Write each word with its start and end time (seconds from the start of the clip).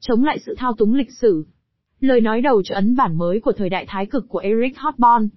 chống 0.00 0.24
lại 0.24 0.38
sự 0.46 0.54
thao 0.58 0.72
túng 0.72 0.94
lịch 0.94 1.12
sử. 1.20 1.44
Lời 2.00 2.20
nói 2.20 2.40
đầu 2.40 2.62
cho 2.64 2.74
ấn 2.74 2.96
bản 2.96 3.18
mới 3.18 3.40
của 3.40 3.52
thời 3.52 3.68
đại 3.68 3.84
thái 3.88 4.06
cực 4.06 4.28
của 4.28 4.38
Eric 4.38 4.76
Hobsbawm. 4.76 5.28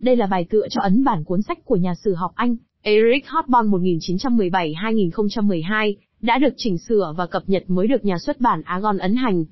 Đây 0.00 0.16
là 0.16 0.26
bài 0.26 0.46
tựa 0.50 0.66
cho 0.70 0.82
ấn 0.82 1.04
bản 1.04 1.24
cuốn 1.24 1.42
sách 1.42 1.64
của 1.64 1.76
nhà 1.76 1.94
sử 1.94 2.14
học 2.14 2.32
Anh, 2.34 2.56
Eric 2.82 3.24
Hobsbawm 3.26 3.70
1917-2012, 3.70 5.94
đã 6.20 6.38
được 6.38 6.54
chỉnh 6.56 6.78
sửa 6.78 7.14
và 7.16 7.26
cập 7.26 7.42
nhật 7.46 7.64
mới 7.68 7.86
được 7.86 8.04
nhà 8.04 8.18
xuất 8.18 8.40
bản 8.40 8.62
Argon 8.62 8.98
ấn 8.98 9.14
hành. 9.14 9.44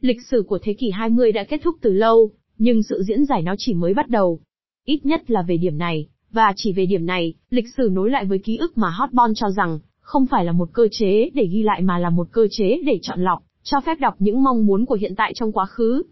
Lịch 0.00 0.22
sử 0.30 0.44
của 0.48 0.58
thế 0.62 0.72
kỷ 0.72 0.90
20 0.90 1.32
đã 1.32 1.44
kết 1.44 1.60
thúc 1.64 1.76
từ 1.80 1.92
lâu, 1.92 2.30
nhưng 2.58 2.82
sự 2.82 3.02
diễn 3.02 3.24
giải 3.24 3.42
nó 3.42 3.54
chỉ 3.58 3.74
mới 3.74 3.94
bắt 3.94 4.08
đầu. 4.08 4.40
Ít 4.84 5.06
nhất 5.06 5.30
là 5.30 5.42
về 5.42 5.56
điểm 5.56 5.78
này, 5.78 6.08
và 6.32 6.52
chỉ 6.56 6.72
về 6.72 6.86
điểm 6.86 7.06
này, 7.06 7.34
lịch 7.50 7.66
sử 7.76 7.88
nối 7.92 8.10
lại 8.10 8.24
với 8.24 8.38
ký 8.38 8.56
ức 8.56 8.78
mà 8.78 8.90
Hotbon 8.90 9.34
cho 9.34 9.50
rằng, 9.50 9.78
không 10.00 10.26
phải 10.26 10.44
là 10.44 10.52
một 10.52 10.68
cơ 10.72 10.88
chế 10.90 11.30
để 11.34 11.46
ghi 11.46 11.62
lại 11.62 11.82
mà 11.82 11.98
là 11.98 12.10
một 12.10 12.28
cơ 12.32 12.46
chế 12.50 12.80
để 12.86 12.98
chọn 13.02 13.24
lọc, 13.24 13.42
cho 13.62 13.80
phép 13.80 14.00
đọc 14.00 14.14
những 14.18 14.42
mong 14.42 14.66
muốn 14.66 14.86
của 14.86 14.94
hiện 14.94 15.14
tại 15.16 15.32
trong 15.34 15.52
quá 15.52 15.66
khứ. 15.66 16.02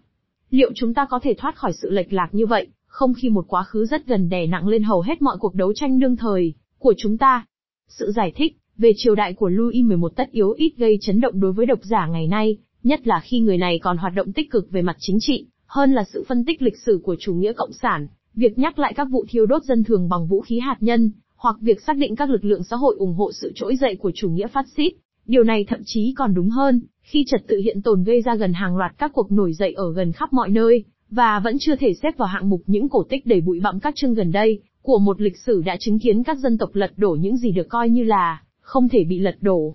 Liệu 0.51 0.71
chúng 0.75 0.95
ta 0.95 1.07
có 1.11 1.21
thể 1.23 1.35
thoát 1.39 1.57
khỏi 1.57 1.73
sự 1.73 1.91
lệch 1.91 2.13
lạc 2.13 2.29
như 2.33 2.47
vậy, 2.47 2.67
không 2.87 3.15
khi 3.15 3.29
một 3.29 3.45
quá 3.49 3.63
khứ 3.63 3.87
rất 3.87 4.07
gần 4.07 4.29
đè 4.29 4.47
nặng 4.47 4.69
lên 4.69 4.83
hầu 4.83 5.01
hết 5.01 5.23
mọi 5.23 5.37
cuộc 5.41 5.55
đấu 5.55 5.73
tranh 5.73 5.99
đương 5.99 6.17
thời 6.17 6.55
của 6.79 6.95
chúng 6.97 7.19
ta? 7.19 7.47
Sự 7.89 8.13
giải 8.13 8.33
thích 8.37 8.57
về 8.79 8.93
triều 8.97 9.15
đại 9.15 9.35
của 9.35 9.49
Louis 9.49 9.85
XI 9.89 9.95
tất 10.17 10.31
yếu 10.33 10.53
ít 10.53 10.73
gây 10.77 10.99
chấn 11.01 11.21
động 11.21 11.41
đối 11.41 11.53
với 11.53 11.67
độc 11.67 11.79
giả 11.83 12.07
ngày 12.07 12.27
nay, 12.27 12.57
nhất 12.83 13.07
là 13.07 13.21
khi 13.25 13.41
người 13.41 13.59
này 13.59 13.79
còn 13.79 13.97
hoạt 13.97 14.15
động 14.15 14.33
tích 14.33 14.51
cực 14.51 14.71
về 14.71 14.83
mặt 14.83 14.97
chính 14.99 15.19
trị, 15.21 15.47
hơn 15.67 15.93
là 15.93 16.05
sự 16.13 16.25
phân 16.29 16.45
tích 16.45 16.63
lịch 16.63 16.79
sử 16.87 17.01
của 17.05 17.17
chủ 17.19 17.35
nghĩa 17.35 17.53
cộng 17.53 17.73
sản, 17.73 18.07
việc 18.35 18.59
nhắc 18.59 18.79
lại 18.79 18.93
các 18.97 19.09
vụ 19.11 19.25
thiêu 19.29 19.47
đốt 19.47 19.63
dân 19.63 19.85
thường 19.85 20.09
bằng 20.09 20.27
vũ 20.27 20.41
khí 20.41 20.59
hạt 20.59 20.77
nhân, 20.81 21.11
hoặc 21.37 21.57
việc 21.61 21.81
xác 21.81 21.97
định 21.97 22.17
các 22.17 22.31
lực 22.31 22.45
lượng 22.45 22.65
xã 22.65 22.77
hội 22.77 22.97
ủng 22.99 23.15
hộ 23.15 23.33
sự 23.33 23.53
trỗi 23.55 23.77
dậy 23.77 23.97
của 23.97 24.13
chủ 24.15 24.31
nghĩa 24.31 24.47
phát 24.47 24.67
xít. 24.77 24.93
Điều 25.29 25.45
này 25.45 25.65
thậm 25.65 25.81
chí 25.85 26.13
còn 26.17 26.35
đúng 26.35 26.51
hơn, 26.51 26.81
khi 27.03 27.25
trật 27.27 27.47
tự 27.47 27.59
hiện 27.59 27.83
tồn 27.83 28.05
gây 28.05 28.23
ra 28.23 28.35
gần 28.35 28.53
hàng 28.53 28.77
loạt 28.77 28.95
các 28.99 29.13
cuộc 29.15 29.33
nổi 29.33 29.53
dậy 29.53 29.73
ở 29.73 29.93
gần 29.93 30.13
khắp 30.13 30.33
mọi 30.33 30.51
nơi, 30.51 30.85
và 31.11 31.41
vẫn 31.41 31.57
chưa 31.61 31.77
thể 31.77 31.95
xếp 31.95 32.17
vào 32.17 32.29
hạng 32.29 32.51
mục 32.51 32.63
những 32.67 32.89
cổ 32.89 33.03
tích 33.09 33.27
đầy 33.27 33.41
bụi 33.41 33.61
bặm 33.61 33.81
các 33.81 33.95
chương 33.97 34.15
gần 34.15 34.33
đây, 34.33 34.61
của 34.83 34.99
một 34.99 35.21
lịch 35.21 35.37
sử 35.47 35.63
đã 35.67 35.77
chứng 35.81 35.99
kiến 35.99 36.23
các 36.23 36.39
dân 36.39 36.59
tộc 36.59 36.71
lật 36.73 36.93
đổ 36.97 37.17
những 37.21 37.37
gì 37.37 37.53
được 37.53 37.69
coi 37.69 37.91
như 37.91 38.03
là 38.03 38.43
không 38.61 38.89
thể 38.89 39.05
bị 39.05 39.19
lật 39.19 39.37
đổ. 39.41 39.75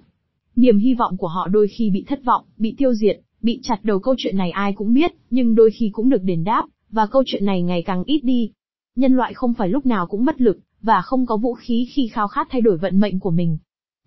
Niềm 0.55 0.77
hy 0.77 0.93
vọng 0.93 1.17
của 1.17 1.27
họ 1.27 1.47
đôi 1.47 1.67
khi 1.67 1.89
bị 1.89 2.05
thất 2.07 2.23
vọng, 2.23 2.45
bị 2.57 2.75
tiêu 2.77 2.93
diệt, 2.93 3.19
bị 3.41 3.59
chặt 3.63 3.79
đầu 3.83 3.99
câu 3.99 4.15
chuyện 4.17 4.37
này 4.37 4.51
ai 4.51 4.73
cũng 4.73 4.93
biết, 4.93 5.11
nhưng 5.29 5.55
đôi 5.55 5.71
khi 5.71 5.89
cũng 5.93 6.09
được 6.09 6.23
đền 6.23 6.43
đáp, 6.43 6.65
và 6.91 7.05
câu 7.05 7.23
chuyện 7.25 7.45
này 7.45 7.61
ngày 7.61 7.81
càng 7.81 8.03
ít 8.05 8.23
đi. 8.23 8.51
Nhân 8.95 9.13
loại 9.13 9.33
không 9.33 9.53
phải 9.53 9.69
lúc 9.69 9.85
nào 9.85 10.07
cũng 10.07 10.25
bất 10.25 10.41
lực, 10.41 10.59
và 10.81 11.01
không 11.01 11.25
có 11.25 11.37
vũ 11.37 11.53
khí 11.53 11.87
khi 11.93 12.07
khao 12.07 12.27
khát 12.27 12.47
thay 12.51 12.61
đổi 12.61 12.77
vận 12.77 12.99
mệnh 12.99 13.19
của 13.19 13.31
mình. 13.31 13.57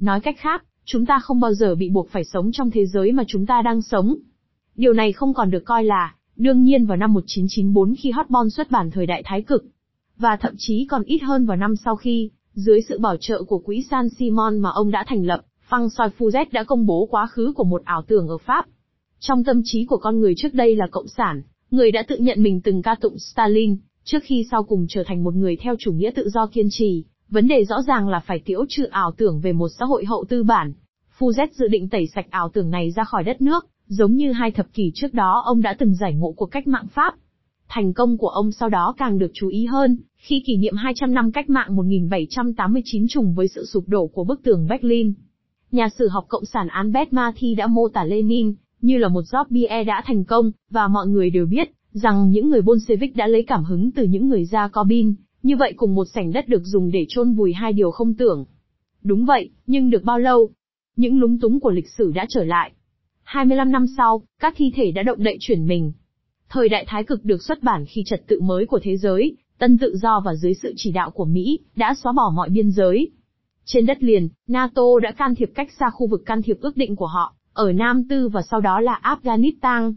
Nói 0.00 0.20
cách 0.20 0.36
khác, 0.38 0.64
chúng 0.88 1.06
ta 1.06 1.18
không 1.18 1.40
bao 1.40 1.54
giờ 1.54 1.74
bị 1.74 1.88
buộc 1.88 2.08
phải 2.08 2.24
sống 2.24 2.52
trong 2.52 2.70
thế 2.70 2.86
giới 2.86 3.12
mà 3.12 3.24
chúng 3.26 3.46
ta 3.46 3.62
đang 3.62 3.82
sống. 3.82 4.16
Điều 4.74 4.92
này 4.92 5.12
không 5.12 5.34
còn 5.34 5.50
được 5.50 5.64
coi 5.64 5.84
là, 5.84 6.14
đương 6.36 6.62
nhiên 6.62 6.86
vào 6.86 6.96
năm 6.96 7.12
1994 7.12 7.94
khi 7.98 8.10
Hotbon 8.10 8.50
xuất 8.50 8.70
bản 8.70 8.90
thời 8.90 9.06
đại 9.06 9.22
thái 9.24 9.42
cực. 9.42 9.64
Và 10.18 10.36
thậm 10.36 10.54
chí 10.58 10.86
còn 10.90 11.02
ít 11.02 11.18
hơn 11.18 11.46
vào 11.46 11.56
năm 11.56 11.76
sau 11.76 11.96
khi, 11.96 12.30
dưới 12.54 12.80
sự 12.88 12.98
bảo 12.98 13.16
trợ 13.16 13.42
của 13.42 13.58
quỹ 13.58 13.82
San 13.90 14.08
Simon 14.08 14.58
mà 14.58 14.70
ông 14.70 14.90
đã 14.90 15.04
thành 15.06 15.24
lập, 15.24 15.40
Phăng 15.68 15.90
Soi 15.90 16.08
Fuzet 16.18 16.46
đã 16.52 16.64
công 16.64 16.86
bố 16.86 17.06
quá 17.10 17.26
khứ 17.26 17.52
của 17.56 17.64
một 17.64 17.82
ảo 17.84 18.02
tưởng 18.02 18.28
ở 18.28 18.38
Pháp. 18.38 18.66
Trong 19.18 19.44
tâm 19.44 19.60
trí 19.64 19.84
của 19.84 19.96
con 19.96 20.20
người 20.20 20.34
trước 20.36 20.54
đây 20.54 20.76
là 20.76 20.86
cộng 20.90 21.08
sản, 21.08 21.42
người 21.70 21.90
đã 21.90 22.02
tự 22.08 22.16
nhận 22.16 22.42
mình 22.42 22.60
từng 22.60 22.82
ca 22.82 22.94
tụng 22.94 23.18
Stalin, 23.18 23.76
trước 24.04 24.18
khi 24.22 24.46
sau 24.50 24.62
cùng 24.62 24.86
trở 24.88 25.04
thành 25.06 25.24
một 25.24 25.34
người 25.34 25.56
theo 25.56 25.76
chủ 25.78 25.92
nghĩa 25.92 26.10
tự 26.10 26.28
do 26.28 26.46
kiên 26.46 26.68
trì. 26.70 27.04
Vấn 27.30 27.48
đề 27.48 27.64
rõ 27.64 27.82
ràng 27.82 28.08
là 28.08 28.20
phải 28.20 28.38
tiễu 28.38 28.64
trừ 28.68 28.84
ảo 28.84 29.12
tưởng 29.16 29.40
về 29.40 29.52
một 29.52 29.68
xã 29.78 29.84
hội 29.84 30.04
hậu 30.04 30.24
tư 30.28 30.42
bản. 30.42 30.72
Fuzet 31.18 31.46
dự 31.52 31.68
định 31.68 31.88
tẩy 31.88 32.06
sạch 32.06 32.26
ảo 32.30 32.48
tưởng 32.48 32.70
này 32.70 32.90
ra 32.90 33.04
khỏi 33.04 33.24
đất 33.24 33.40
nước, 33.40 33.66
giống 33.86 34.14
như 34.14 34.32
hai 34.32 34.50
thập 34.50 34.66
kỷ 34.72 34.92
trước 34.94 35.14
đó 35.14 35.42
ông 35.46 35.62
đã 35.62 35.74
từng 35.78 35.94
giải 35.94 36.14
ngộ 36.14 36.32
cuộc 36.36 36.46
cách 36.46 36.66
mạng 36.66 36.86
Pháp. 36.94 37.14
Thành 37.68 37.92
công 37.92 38.18
của 38.18 38.28
ông 38.28 38.52
sau 38.52 38.68
đó 38.68 38.94
càng 38.98 39.18
được 39.18 39.30
chú 39.34 39.48
ý 39.48 39.66
hơn, 39.66 39.96
khi 40.16 40.42
kỷ 40.46 40.56
niệm 40.56 40.76
200 40.76 41.14
năm 41.14 41.32
cách 41.32 41.50
mạng 41.50 41.76
1789 41.76 43.08
trùng 43.08 43.34
với 43.34 43.48
sự 43.48 43.66
sụp 43.66 43.84
đổ 43.88 44.06
của 44.06 44.24
bức 44.24 44.42
tường 44.42 44.66
Berlin. 44.68 45.12
Nhà 45.72 45.88
sử 45.88 46.08
học 46.08 46.24
Cộng 46.28 46.44
sản 46.44 46.68
Albert 46.68 47.12
Marty 47.12 47.54
đã 47.54 47.66
mô 47.66 47.88
tả 47.88 48.04
Lenin 48.04 48.54
như 48.80 48.98
là 48.98 49.08
một 49.08 49.22
job 49.22 49.44
bie 49.50 49.84
đã 49.84 50.02
thành 50.06 50.24
công, 50.24 50.50
và 50.70 50.88
mọi 50.88 51.06
người 51.06 51.30
đều 51.30 51.46
biết 51.46 51.70
rằng 51.92 52.30
những 52.30 52.50
người 52.50 52.62
Bolshevik 52.62 53.16
đã 53.16 53.26
lấy 53.26 53.42
cảm 53.42 53.64
hứng 53.64 53.90
từ 53.90 54.04
những 54.04 54.28
người 54.28 54.44
Jacobin, 54.44 55.14
như 55.46 55.56
vậy 55.56 55.72
cùng 55.76 55.94
một 55.94 56.04
sảnh 56.04 56.32
đất 56.32 56.48
được 56.48 56.62
dùng 56.64 56.90
để 56.90 57.06
chôn 57.08 57.34
vùi 57.34 57.52
hai 57.52 57.72
điều 57.72 57.90
không 57.90 58.14
tưởng. 58.14 58.44
Đúng 59.02 59.24
vậy, 59.24 59.50
nhưng 59.66 59.90
được 59.90 60.04
bao 60.04 60.18
lâu? 60.18 60.50
Những 60.96 61.20
lúng 61.20 61.40
túng 61.40 61.60
của 61.60 61.70
lịch 61.70 61.88
sử 61.98 62.12
đã 62.14 62.26
trở 62.28 62.44
lại. 62.44 62.72
25 63.22 63.72
năm 63.72 63.86
sau, 63.96 64.22
các 64.40 64.54
thi 64.56 64.72
thể 64.76 64.90
đã 64.90 65.02
động 65.02 65.22
đậy 65.22 65.36
chuyển 65.40 65.66
mình. 65.66 65.92
Thời 66.48 66.68
đại 66.68 66.84
thái 66.88 67.04
cực 67.04 67.24
được 67.24 67.42
xuất 67.42 67.62
bản 67.62 67.84
khi 67.88 68.02
trật 68.06 68.26
tự 68.26 68.40
mới 68.40 68.66
của 68.66 68.80
thế 68.82 68.96
giới, 68.96 69.36
tân 69.58 69.78
tự 69.78 69.96
do 69.96 70.20
và 70.24 70.34
dưới 70.34 70.54
sự 70.54 70.72
chỉ 70.76 70.92
đạo 70.92 71.10
của 71.10 71.24
Mỹ, 71.24 71.58
đã 71.76 71.94
xóa 72.02 72.12
bỏ 72.12 72.32
mọi 72.34 72.48
biên 72.48 72.70
giới. 72.70 73.10
Trên 73.64 73.86
đất 73.86 74.02
liền, 74.02 74.28
NATO 74.46 74.82
đã 75.02 75.12
can 75.12 75.34
thiệp 75.34 75.50
cách 75.54 75.68
xa 75.80 75.90
khu 75.90 76.06
vực 76.06 76.22
can 76.26 76.42
thiệp 76.42 76.56
ước 76.60 76.76
định 76.76 76.96
của 76.96 77.06
họ, 77.06 77.34
ở 77.52 77.72
Nam 77.72 78.08
Tư 78.08 78.28
và 78.28 78.42
sau 78.50 78.60
đó 78.60 78.80
là 78.80 79.00
Afghanistan. 79.02 79.94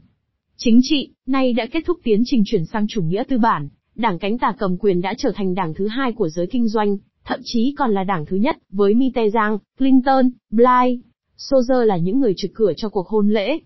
Chính 0.58 0.80
trị, 0.84 1.14
nay 1.26 1.54
đã 1.54 1.66
kết 1.66 1.84
thúc 1.86 2.00
tiến 2.04 2.24
trình 2.26 2.44
chuyển 2.46 2.66
sang 2.66 2.88
chủ 2.88 3.02
nghĩa 3.02 3.24
tư 3.28 3.38
bản, 3.38 3.70
đảng 4.00 4.20
cánh 4.20 4.38
tả 4.38 4.54
cầm 4.60 4.78
quyền 4.78 5.02
đã 5.02 5.14
trở 5.18 5.32
thành 5.36 5.56
đảng 5.56 5.74
thứ 5.74 5.88
hai 5.88 6.12
của 6.12 6.30
giới 6.30 6.48
kinh 6.48 6.68
doanh, 6.68 6.98
thậm 7.26 7.40
chí 7.44 7.76
còn 7.78 7.92
là 7.92 8.04
đảng 8.04 8.26
thứ 8.26 8.38
nhất, 8.38 8.58
với 8.70 8.94
Mitterrand, 8.94 9.60
Clinton, 9.78 10.30
Bly, 10.52 11.02
Sozer 11.38 11.86
là 11.86 11.98
những 11.98 12.20
người 12.20 12.34
trực 12.38 12.52
cửa 12.54 12.74
cho 12.78 12.90
cuộc 12.90 13.08
hôn 13.08 13.30
lễ. 13.30 13.60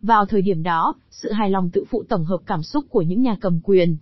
Vào 0.00 0.26
thời 0.26 0.42
điểm 0.42 0.62
đó, 0.62 0.94
sự 1.10 1.32
hài 1.32 1.50
lòng 1.50 1.70
tự 1.70 1.84
phụ 1.90 2.04
tổng 2.08 2.24
hợp 2.24 2.38
cảm 2.46 2.62
xúc 2.62 2.84
của 2.88 3.02
những 3.02 3.22
nhà 3.22 3.36
cầm 3.40 3.60
quyền. 3.64 3.96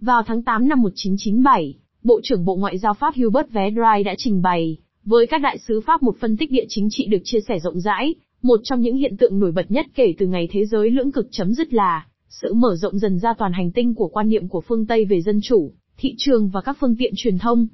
Vào 0.00 0.22
tháng 0.22 0.42
8 0.42 0.68
năm 0.68 0.82
1997, 0.82 1.74
Bộ 2.02 2.20
trưởng 2.22 2.44
Bộ 2.44 2.56
Ngoại 2.56 2.78
giao 2.78 2.94
Pháp 2.94 3.14
Hubert 3.16 3.50
Védrine 3.50 4.02
đã 4.04 4.14
trình 4.18 4.42
bày, 4.42 4.76
với 5.04 5.26
các 5.26 5.42
đại 5.42 5.58
sứ 5.58 5.80
Pháp 5.80 6.02
một 6.02 6.16
phân 6.20 6.36
tích 6.36 6.50
địa 6.50 6.64
chính 6.68 6.88
trị 6.90 7.06
được 7.06 7.20
chia 7.24 7.40
sẻ 7.48 7.58
rộng 7.58 7.80
rãi, 7.80 8.14
một 8.42 8.60
trong 8.64 8.80
những 8.80 8.96
hiện 8.96 9.16
tượng 9.16 9.38
nổi 9.38 9.52
bật 9.52 9.70
nhất 9.70 9.86
kể 9.94 10.14
từ 10.18 10.26
ngày 10.26 10.48
thế 10.50 10.66
giới 10.66 10.90
lưỡng 10.90 11.12
cực 11.12 11.26
chấm 11.30 11.52
dứt 11.52 11.72
là 11.72 12.06
sự 12.28 12.54
mở 12.54 12.76
rộng 12.76 12.98
dần 12.98 13.18
ra 13.18 13.34
toàn 13.38 13.52
hành 13.52 13.72
tinh 13.72 13.94
của 13.94 14.08
quan 14.08 14.28
niệm 14.28 14.48
của 14.48 14.60
phương 14.60 14.86
Tây 14.86 15.04
về 15.04 15.20
dân 15.20 15.40
chủ, 15.42 15.72
thị 15.96 16.14
trường 16.18 16.48
và 16.48 16.60
các 16.60 16.76
phương 16.80 16.96
tiện 16.98 17.12
truyền 17.16 17.38
thông. 17.38 17.66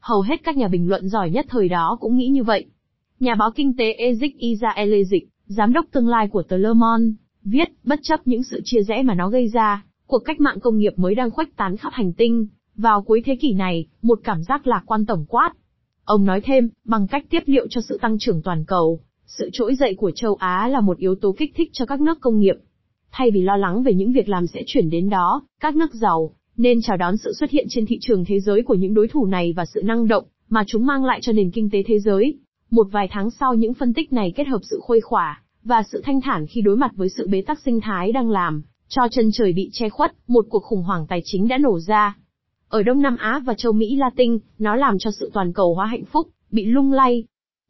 Hầu 0.00 0.20
hết 0.20 0.40
các 0.44 0.56
nhà 0.56 0.68
bình 0.68 0.88
luận 0.88 1.08
giỏi 1.08 1.30
nhất 1.30 1.46
thời 1.48 1.68
đó 1.68 1.98
cũng 2.00 2.16
nghĩ 2.16 2.28
như 2.28 2.42
vậy. 2.42 2.66
Nhà 3.20 3.34
báo 3.34 3.50
kinh 3.50 3.76
tế 3.76 3.96
Ezik 3.98 4.38
Iza 4.38 5.20
giám 5.46 5.72
đốc 5.72 5.86
tương 5.92 6.08
lai 6.08 6.28
của 6.28 6.42
tờ 6.42 6.56
Le 6.56 6.72
Monde, 6.72 7.06
viết, 7.44 7.68
bất 7.84 8.00
chấp 8.02 8.20
những 8.24 8.42
sự 8.42 8.60
chia 8.64 8.82
rẽ 8.82 9.02
mà 9.02 9.14
nó 9.14 9.30
gây 9.30 9.48
ra, 9.48 9.84
cuộc 10.06 10.18
cách 10.18 10.40
mạng 10.40 10.60
công 10.60 10.78
nghiệp 10.78 10.92
mới 10.96 11.14
đang 11.14 11.30
khuếch 11.30 11.56
tán 11.56 11.76
khắp 11.76 11.92
hành 11.92 12.12
tinh. 12.12 12.46
Vào 12.76 13.02
cuối 13.02 13.22
thế 13.24 13.36
kỷ 13.36 13.52
này, 13.52 13.86
một 14.02 14.20
cảm 14.24 14.42
giác 14.42 14.66
lạc 14.66 14.82
quan 14.86 15.06
tổng 15.06 15.24
quát. 15.28 15.52
Ông 16.04 16.24
nói 16.24 16.40
thêm, 16.40 16.68
bằng 16.84 17.06
cách 17.06 17.24
tiếp 17.30 17.42
liệu 17.46 17.66
cho 17.70 17.80
sự 17.80 17.98
tăng 18.02 18.16
trưởng 18.18 18.42
toàn 18.42 18.64
cầu, 18.64 19.00
sự 19.26 19.50
trỗi 19.52 19.74
dậy 19.74 19.94
của 19.98 20.10
châu 20.14 20.34
Á 20.34 20.68
là 20.68 20.80
một 20.80 20.98
yếu 20.98 21.14
tố 21.14 21.34
kích 21.38 21.52
thích 21.56 21.70
cho 21.72 21.86
các 21.86 22.00
nước 22.00 22.20
công 22.20 22.40
nghiệp. 22.40 22.54
Thay 23.16 23.30
vì 23.30 23.42
lo 23.42 23.56
lắng 23.56 23.82
về 23.82 23.94
những 23.94 24.12
việc 24.12 24.28
làm 24.28 24.46
sẽ 24.46 24.62
chuyển 24.66 24.90
đến 24.90 25.08
đó, 25.08 25.42
các 25.60 25.76
nước 25.76 25.94
giàu, 25.94 26.34
nên 26.56 26.80
chào 26.82 26.96
đón 26.96 27.16
sự 27.16 27.32
xuất 27.32 27.50
hiện 27.50 27.66
trên 27.70 27.86
thị 27.86 27.98
trường 28.00 28.24
thế 28.24 28.40
giới 28.40 28.62
của 28.62 28.74
những 28.74 28.94
đối 28.94 29.08
thủ 29.08 29.26
này 29.26 29.52
và 29.56 29.64
sự 29.64 29.82
năng 29.82 30.08
động 30.08 30.24
mà 30.48 30.64
chúng 30.66 30.86
mang 30.86 31.04
lại 31.04 31.18
cho 31.22 31.32
nền 31.32 31.50
kinh 31.50 31.70
tế 31.70 31.82
thế 31.86 31.98
giới. 31.98 32.38
Một 32.70 32.86
vài 32.92 33.08
tháng 33.10 33.30
sau 33.30 33.54
những 33.54 33.74
phân 33.74 33.94
tích 33.94 34.12
này 34.12 34.32
kết 34.36 34.46
hợp 34.46 34.58
sự 34.62 34.78
khuây 34.82 35.00
khỏa 35.00 35.42
và 35.64 35.82
sự 35.92 36.00
thanh 36.04 36.20
thản 36.20 36.46
khi 36.46 36.60
đối 36.60 36.76
mặt 36.76 36.90
với 36.96 37.08
sự 37.08 37.28
bế 37.28 37.42
tắc 37.42 37.60
sinh 37.64 37.80
thái 37.80 38.12
đang 38.12 38.30
làm 38.30 38.62
cho 38.88 39.08
chân 39.10 39.30
trời 39.32 39.52
bị 39.52 39.70
che 39.72 39.88
khuất, 39.88 40.12
một 40.26 40.46
cuộc 40.48 40.62
khủng 40.62 40.82
hoảng 40.82 41.06
tài 41.06 41.20
chính 41.24 41.48
đã 41.48 41.58
nổ 41.58 41.78
ra. 41.80 42.16
Ở 42.68 42.82
Đông 42.82 43.02
Nam 43.02 43.16
Á 43.16 43.40
và 43.44 43.54
châu 43.54 43.72
Mỹ 43.72 43.96
Latin, 43.96 44.38
nó 44.58 44.76
làm 44.76 44.98
cho 44.98 45.10
sự 45.10 45.30
toàn 45.34 45.52
cầu 45.52 45.74
hóa 45.74 45.86
hạnh 45.86 46.04
phúc 46.04 46.28
bị 46.50 46.66
lung 46.66 46.92
lay, 46.92 47.24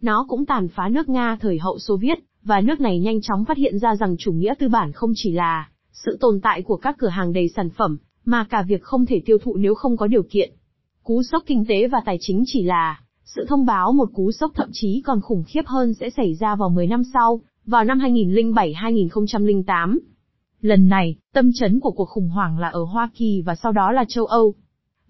nó 0.04 0.26
cũng 0.28 0.46
tàn 0.46 0.68
phá 0.68 0.88
nước 0.88 1.08
Nga 1.08 1.36
thời 1.40 1.58
hậu 1.58 1.78
Xô 1.78 1.96
Viết, 1.96 2.18
và 2.44 2.60
nước 2.60 2.80
này 2.80 2.98
nhanh 2.98 3.20
chóng 3.20 3.44
phát 3.44 3.56
hiện 3.56 3.78
ra 3.78 3.96
rằng 3.96 4.16
chủ 4.18 4.32
nghĩa 4.32 4.54
tư 4.58 4.68
bản 4.68 4.92
không 4.92 5.12
chỉ 5.14 5.32
là 5.32 5.68
sự 5.92 6.16
tồn 6.20 6.40
tại 6.40 6.62
của 6.62 6.76
các 6.76 6.96
cửa 6.98 7.08
hàng 7.08 7.32
đầy 7.32 7.48
sản 7.48 7.70
phẩm, 7.70 7.98
mà 8.24 8.46
cả 8.50 8.62
việc 8.62 8.82
không 8.82 9.06
thể 9.06 9.22
tiêu 9.26 9.38
thụ 9.38 9.56
nếu 9.56 9.74
không 9.74 9.96
có 9.96 10.06
điều 10.06 10.22
kiện. 10.22 10.52
Cú 11.02 11.22
sốc 11.22 11.42
kinh 11.46 11.64
tế 11.68 11.88
và 11.88 11.98
tài 12.04 12.16
chính 12.20 12.44
chỉ 12.46 12.62
là 12.62 13.00
sự 13.24 13.44
thông 13.48 13.66
báo 13.66 13.92
một 13.92 14.10
cú 14.14 14.32
sốc 14.32 14.52
thậm 14.54 14.68
chí 14.72 15.02
còn 15.04 15.20
khủng 15.20 15.44
khiếp 15.46 15.66
hơn 15.66 15.94
sẽ 15.94 16.10
xảy 16.10 16.34
ra 16.34 16.54
vào 16.54 16.68
10 16.68 16.86
năm 16.86 17.02
sau, 17.14 17.40
vào 17.66 17.84
năm 17.84 17.98
2007-2008. 17.98 19.98
Lần 20.60 20.88
này, 20.88 21.16
tâm 21.32 21.50
chấn 21.54 21.80
của 21.80 21.90
cuộc 21.90 22.08
khủng 22.08 22.28
hoảng 22.28 22.58
là 22.58 22.68
ở 22.68 22.84
Hoa 22.84 23.10
Kỳ 23.14 23.42
và 23.46 23.54
sau 23.54 23.72
đó 23.72 23.92
là 23.92 24.04
châu 24.08 24.26
Âu. 24.26 24.54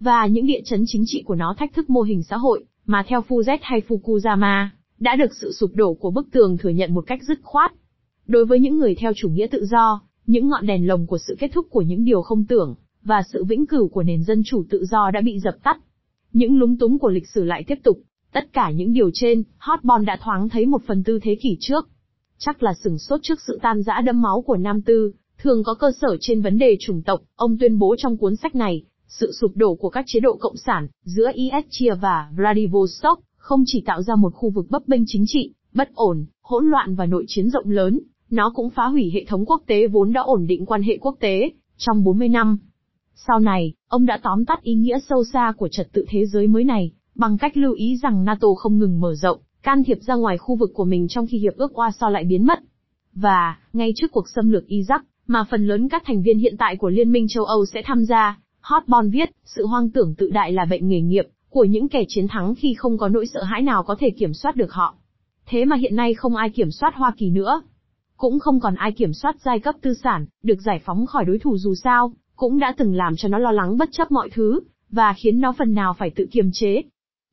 Và 0.00 0.26
những 0.26 0.46
địa 0.46 0.60
chấn 0.64 0.84
chính 0.86 1.04
trị 1.06 1.22
của 1.26 1.34
nó 1.34 1.54
thách 1.58 1.74
thức 1.74 1.90
mô 1.90 2.02
hình 2.02 2.22
xã 2.22 2.36
hội, 2.36 2.64
mà 2.86 3.04
theo 3.08 3.20
Fuzet 3.28 3.58
hay 3.62 3.82
Fukuyama, 3.88 4.66
đã 4.98 5.16
được 5.16 5.34
sự 5.40 5.52
sụp 5.52 5.70
đổ 5.74 5.94
của 5.94 6.10
bức 6.10 6.26
tường 6.32 6.56
thừa 6.58 6.70
nhận 6.70 6.94
một 6.94 7.04
cách 7.06 7.22
dứt 7.22 7.38
khoát. 7.42 7.72
Đối 8.26 8.44
với 8.44 8.60
những 8.60 8.78
người 8.78 8.94
theo 8.94 9.12
chủ 9.16 9.28
nghĩa 9.28 9.46
tự 9.46 9.64
do, 9.64 10.00
những 10.26 10.48
ngọn 10.48 10.66
đèn 10.66 10.86
lồng 10.86 11.06
của 11.06 11.18
sự 11.18 11.36
kết 11.38 11.50
thúc 11.54 11.66
của 11.70 11.82
những 11.82 12.04
điều 12.04 12.22
không 12.22 12.44
tưởng, 12.44 12.74
và 13.02 13.22
sự 13.32 13.44
vĩnh 13.44 13.66
cửu 13.66 13.88
của 13.88 14.02
nền 14.02 14.22
dân 14.22 14.42
chủ 14.46 14.64
tự 14.70 14.84
do 14.84 15.10
đã 15.10 15.20
bị 15.20 15.38
dập 15.38 15.54
tắt. 15.62 15.76
Những 16.32 16.58
lúng 16.58 16.78
túng 16.78 16.98
của 16.98 17.08
lịch 17.08 17.28
sử 17.28 17.44
lại 17.44 17.64
tiếp 17.66 17.78
tục, 17.82 17.98
tất 18.32 18.52
cả 18.52 18.70
những 18.70 18.92
điều 18.92 19.10
trên, 19.14 19.42
Hotbon 19.58 20.04
đã 20.04 20.18
thoáng 20.20 20.48
thấy 20.48 20.66
một 20.66 20.82
phần 20.86 21.04
tư 21.04 21.18
thế 21.22 21.36
kỷ 21.42 21.56
trước. 21.60 21.88
Chắc 22.38 22.62
là 22.62 22.74
sừng 22.74 22.98
sốt 22.98 23.20
trước 23.22 23.38
sự 23.46 23.58
tan 23.62 23.82
rã 23.82 24.00
đẫm 24.00 24.22
máu 24.22 24.42
của 24.42 24.56
Nam 24.56 24.82
Tư, 24.82 25.12
thường 25.38 25.64
có 25.64 25.74
cơ 25.74 25.90
sở 26.00 26.16
trên 26.20 26.42
vấn 26.42 26.58
đề 26.58 26.76
chủng 26.80 27.02
tộc, 27.02 27.22
ông 27.36 27.58
tuyên 27.58 27.78
bố 27.78 27.96
trong 27.98 28.16
cuốn 28.16 28.36
sách 28.36 28.54
này, 28.54 28.84
sự 29.08 29.32
sụp 29.40 29.56
đổ 29.56 29.74
của 29.74 29.90
các 29.90 30.04
chế 30.08 30.20
độ 30.20 30.36
cộng 30.40 30.56
sản 30.56 30.88
giữa 31.04 31.30
Ischia 31.34 31.94
và 31.94 32.28
Vladivostok 32.36 33.20
không 33.44 33.62
chỉ 33.66 33.82
tạo 33.86 34.02
ra 34.02 34.14
một 34.14 34.34
khu 34.34 34.50
vực 34.50 34.66
bấp 34.70 34.88
bênh 34.88 35.02
chính 35.06 35.24
trị, 35.26 35.52
bất 35.74 35.94
ổn, 35.94 36.24
hỗn 36.42 36.70
loạn 36.70 36.94
và 36.94 37.06
nội 37.06 37.24
chiến 37.28 37.50
rộng 37.50 37.70
lớn, 37.70 38.00
nó 38.30 38.52
cũng 38.54 38.70
phá 38.70 38.86
hủy 38.86 39.10
hệ 39.14 39.24
thống 39.24 39.44
quốc 39.46 39.62
tế 39.66 39.86
vốn 39.86 40.12
đã 40.12 40.20
ổn 40.20 40.46
định 40.46 40.66
quan 40.66 40.82
hệ 40.82 40.98
quốc 41.00 41.16
tế 41.20 41.52
trong 41.76 42.04
40 42.04 42.28
năm. 42.28 42.58
Sau 43.14 43.40
này, 43.40 43.72
ông 43.88 44.06
đã 44.06 44.20
tóm 44.22 44.44
tắt 44.44 44.62
ý 44.62 44.74
nghĩa 44.74 44.98
sâu 45.08 45.24
xa 45.24 45.52
của 45.56 45.68
trật 45.68 45.92
tự 45.92 46.04
thế 46.08 46.26
giới 46.26 46.46
mới 46.46 46.64
này, 46.64 46.92
bằng 47.14 47.38
cách 47.38 47.56
lưu 47.56 47.72
ý 47.72 47.96
rằng 48.02 48.24
NATO 48.24 48.48
không 48.58 48.78
ngừng 48.78 49.00
mở 49.00 49.14
rộng, 49.14 49.38
can 49.62 49.84
thiệp 49.84 49.98
ra 50.00 50.14
ngoài 50.14 50.38
khu 50.38 50.56
vực 50.56 50.70
của 50.74 50.84
mình 50.84 51.08
trong 51.08 51.26
khi 51.26 51.38
hiệp 51.38 51.56
ước 51.56 51.72
Warsaw 51.72 52.10
lại 52.10 52.24
biến 52.24 52.46
mất. 52.46 52.58
Và, 53.14 53.58
ngay 53.72 53.92
trước 53.96 54.12
cuộc 54.12 54.28
xâm 54.28 54.50
lược 54.50 54.64
Iraq, 54.68 55.00
mà 55.26 55.44
phần 55.50 55.66
lớn 55.66 55.88
các 55.88 56.02
thành 56.06 56.22
viên 56.22 56.38
hiện 56.38 56.56
tại 56.58 56.76
của 56.76 56.90
Liên 56.90 57.12
minh 57.12 57.26
châu 57.28 57.44
Âu 57.44 57.66
sẽ 57.66 57.82
tham 57.84 58.04
gia, 58.04 58.38
Hotbon 58.60 59.10
viết, 59.10 59.30
sự 59.44 59.66
hoang 59.66 59.90
tưởng 59.90 60.14
tự 60.14 60.30
đại 60.30 60.52
là 60.52 60.64
bệnh 60.64 60.88
nghề 60.88 61.00
nghiệp 61.00 61.24
của 61.54 61.64
những 61.64 61.88
kẻ 61.88 62.04
chiến 62.08 62.28
thắng 62.28 62.54
khi 62.54 62.74
không 62.74 62.98
có 62.98 63.08
nỗi 63.08 63.26
sợ 63.26 63.42
hãi 63.42 63.62
nào 63.62 63.82
có 63.82 63.96
thể 63.98 64.10
kiểm 64.10 64.34
soát 64.34 64.56
được 64.56 64.72
họ. 64.72 64.94
Thế 65.46 65.64
mà 65.64 65.76
hiện 65.76 65.96
nay 65.96 66.14
không 66.14 66.36
ai 66.36 66.50
kiểm 66.50 66.70
soát 66.70 66.94
Hoa 66.94 67.12
Kỳ 67.16 67.30
nữa. 67.30 67.62
Cũng 68.16 68.38
không 68.38 68.60
còn 68.60 68.74
ai 68.74 68.92
kiểm 68.92 69.12
soát 69.12 69.36
giai 69.44 69.60
cấp 69.60 69.74
tư 69.82 69.94
sản, 69.94 70.26
được 70.42 70.60
giải 70.60 70.80
phóng 70.84 71.06
khỏi 71.06 71.24
đối 71.24 71.38
thủ 71.38 71.56
dù 71.58 71.74
sao, 71.74 72.12
cũng 72.36 72.58
đã 72.58 72.74
từng 72.76 72.94
làm 72.94 73.16
cho 73.16 73.28
nó 73.28 73.38
lo 73.38 73.52
lắng 73.52 73.78
bất 73.78 73.88
chấp 73.92 74.12
mọi 74.12 74.30
thứ, 74.30 74.60
và 74.90 75.12
khiến 75.12 75.40
nó 75.40 75.54
phần 75.58 75.74
nào 75.74 75.94
phải 75.98 76.10
tự 76.10 76.26
kiềm 76.32 76.50
chế. 76.52 76.82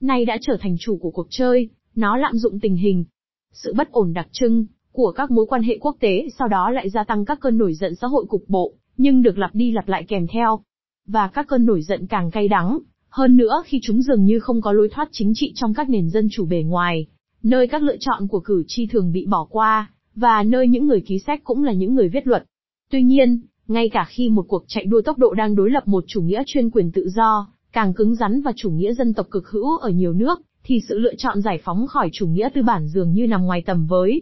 Nay 0.01 0.25
đã 0.25 0.37
trở 0.41 0.57
thành 0.61 0.75
chủ 0.79 0.97
của 1.01 1.11
cuộc 1.11 1.27
chơi, 1.29 1.69
nó 1.95 2.17
lạm 2.17 2.37
dụng 2.37 2.59
tình 2.59 2.75
hình. 2.75 3.05
Sự 3.53 3.73
bất 3.73 3.91
ổn 3.91 4.13
đặc 4.13 4.27
trưng 4.31 4.65
của 4.91 5.11
các 5.11 5.31
mối 5.31 5.45
quan 5.45 5.63
hệ 5.63 5.77
quốc 5.81 5.95
tế 5.99 6.27
sau 6.39 6.47
đó 6.47 6.69
lại 6.69 6.89
gia 6.89 7.03
tăng 7.03 7.25
các 7.25 7.39
cơn 7.41 7.57
nổi 7.57 7.73
giận 7.73 7.95
xã 7.95 8.07
hội 8.07 8.25
cục 8.29 8.43
bộ, 8.47 8.73
nhưng 8.97 9.21
được 9.21 9.37
lặp 9.37 9.55
đi 9.55 9.71
lặp 9.71 9.87
lại 9.87 10.05
kèm 10.07 10.27
theo. 10.27 10.59
Và 11.07 11.27
các 11.27 11.47
cơn 11.47 11.65
nổi 11.65 11.81
giận 11.81 12.07
càng 12.07 12.31
cay 12.31 12.47
đắng, 12.47 12.79
hơn 13.11 13.37
nữa 13.37 13.63
khi 13.65 13.79
chúng 13.83 14.01
dường 14.01 14.25
như 14.25 14.39
không 14.39 14.61
có 14.61 14.71
lối 14.71 14.89
thoát 14.89 15.09
chính 15.11 15.31
trị 15.35 15.51
trong 15.55 15.73
các 15.73 15.89
nền 15.89 16.09
dân 16.09 16.27
chủ 16.31 16.45
bề 16.45 16.63
ngoài, 16.63 17.07
nơi 17.43 17.67
các 17.67 17.83
lựa 17.83 17.97
chọn 17.99 18.27
của 18.27 18.39
cử 18.39 18.63
tri 18.67 18.85
thường 18.85 19.11
bị 19.11 19.25
bỏ 19.25 19.47
qua, 19.49 19.91
và 20.15 20.43
nơi 20.43 20.67
những 20.67 20.87
người 20.87 21.01
ký 21.01 21.19
sách 21.19 21.43
cũng 21.43 21.63
là 21.63 21.71
những 21.71 21.95
người 21.95 22.09
viết 22.09 22.27
luật. 22.27 22.43
Tuy 22.91 23.03
nhiên, 23.03 23.41
ngay 23.67 23.89
cả 23.89 24.05
khi 24.09 24.29
một 24.29 24.45
cuộc 24.47 24.63
chạy 24.67 24.85
đua 24.85 25.01
tốc 25.01 25.17
độ 25.17 25.33
đang 25.33 25.55
đối 25.55 25.69
lập 25.69 25.87
một 25.87 26.03
chủ 26.07 26.21
nghĩa 26.21 26.43
chuyên 26.45 26.69
quyền 26.69 26.91
tự 26.91 27.09
do, 27.09 27.47
càng 27.71 27.93
cứng 27.93 28.15
rắn 28.15 28.41
và 28.41 28.51
chủ 28.55 28.71
nghĩa 28.71 28.93
dân 28.93 29.13
tộc 29.13 29.27
cực 29.31 29.49
hữu 29.49 29.77
ở 29.77 29.89
nhiều 29.89 30.13
nước, 30.13 30.41
thì 30.63 30.79
sự 30.89 30.99
lựa 30.99 31.15
chọn 31.15 31.41
giải 31.41 31.59
phóng 31.63 31.87
khỏi 31.87 32.09
chủ 32.13 32.27
nghĩa 32.27 32.49
tư 32.53 32.61
bản 32.63 32.87
dường 32.87 33.13
như 33.13 33.27
nằm 33.27 33.45
ngoài 33.45 33.63
tầm 33.65 33.87
với. 33.87 34.21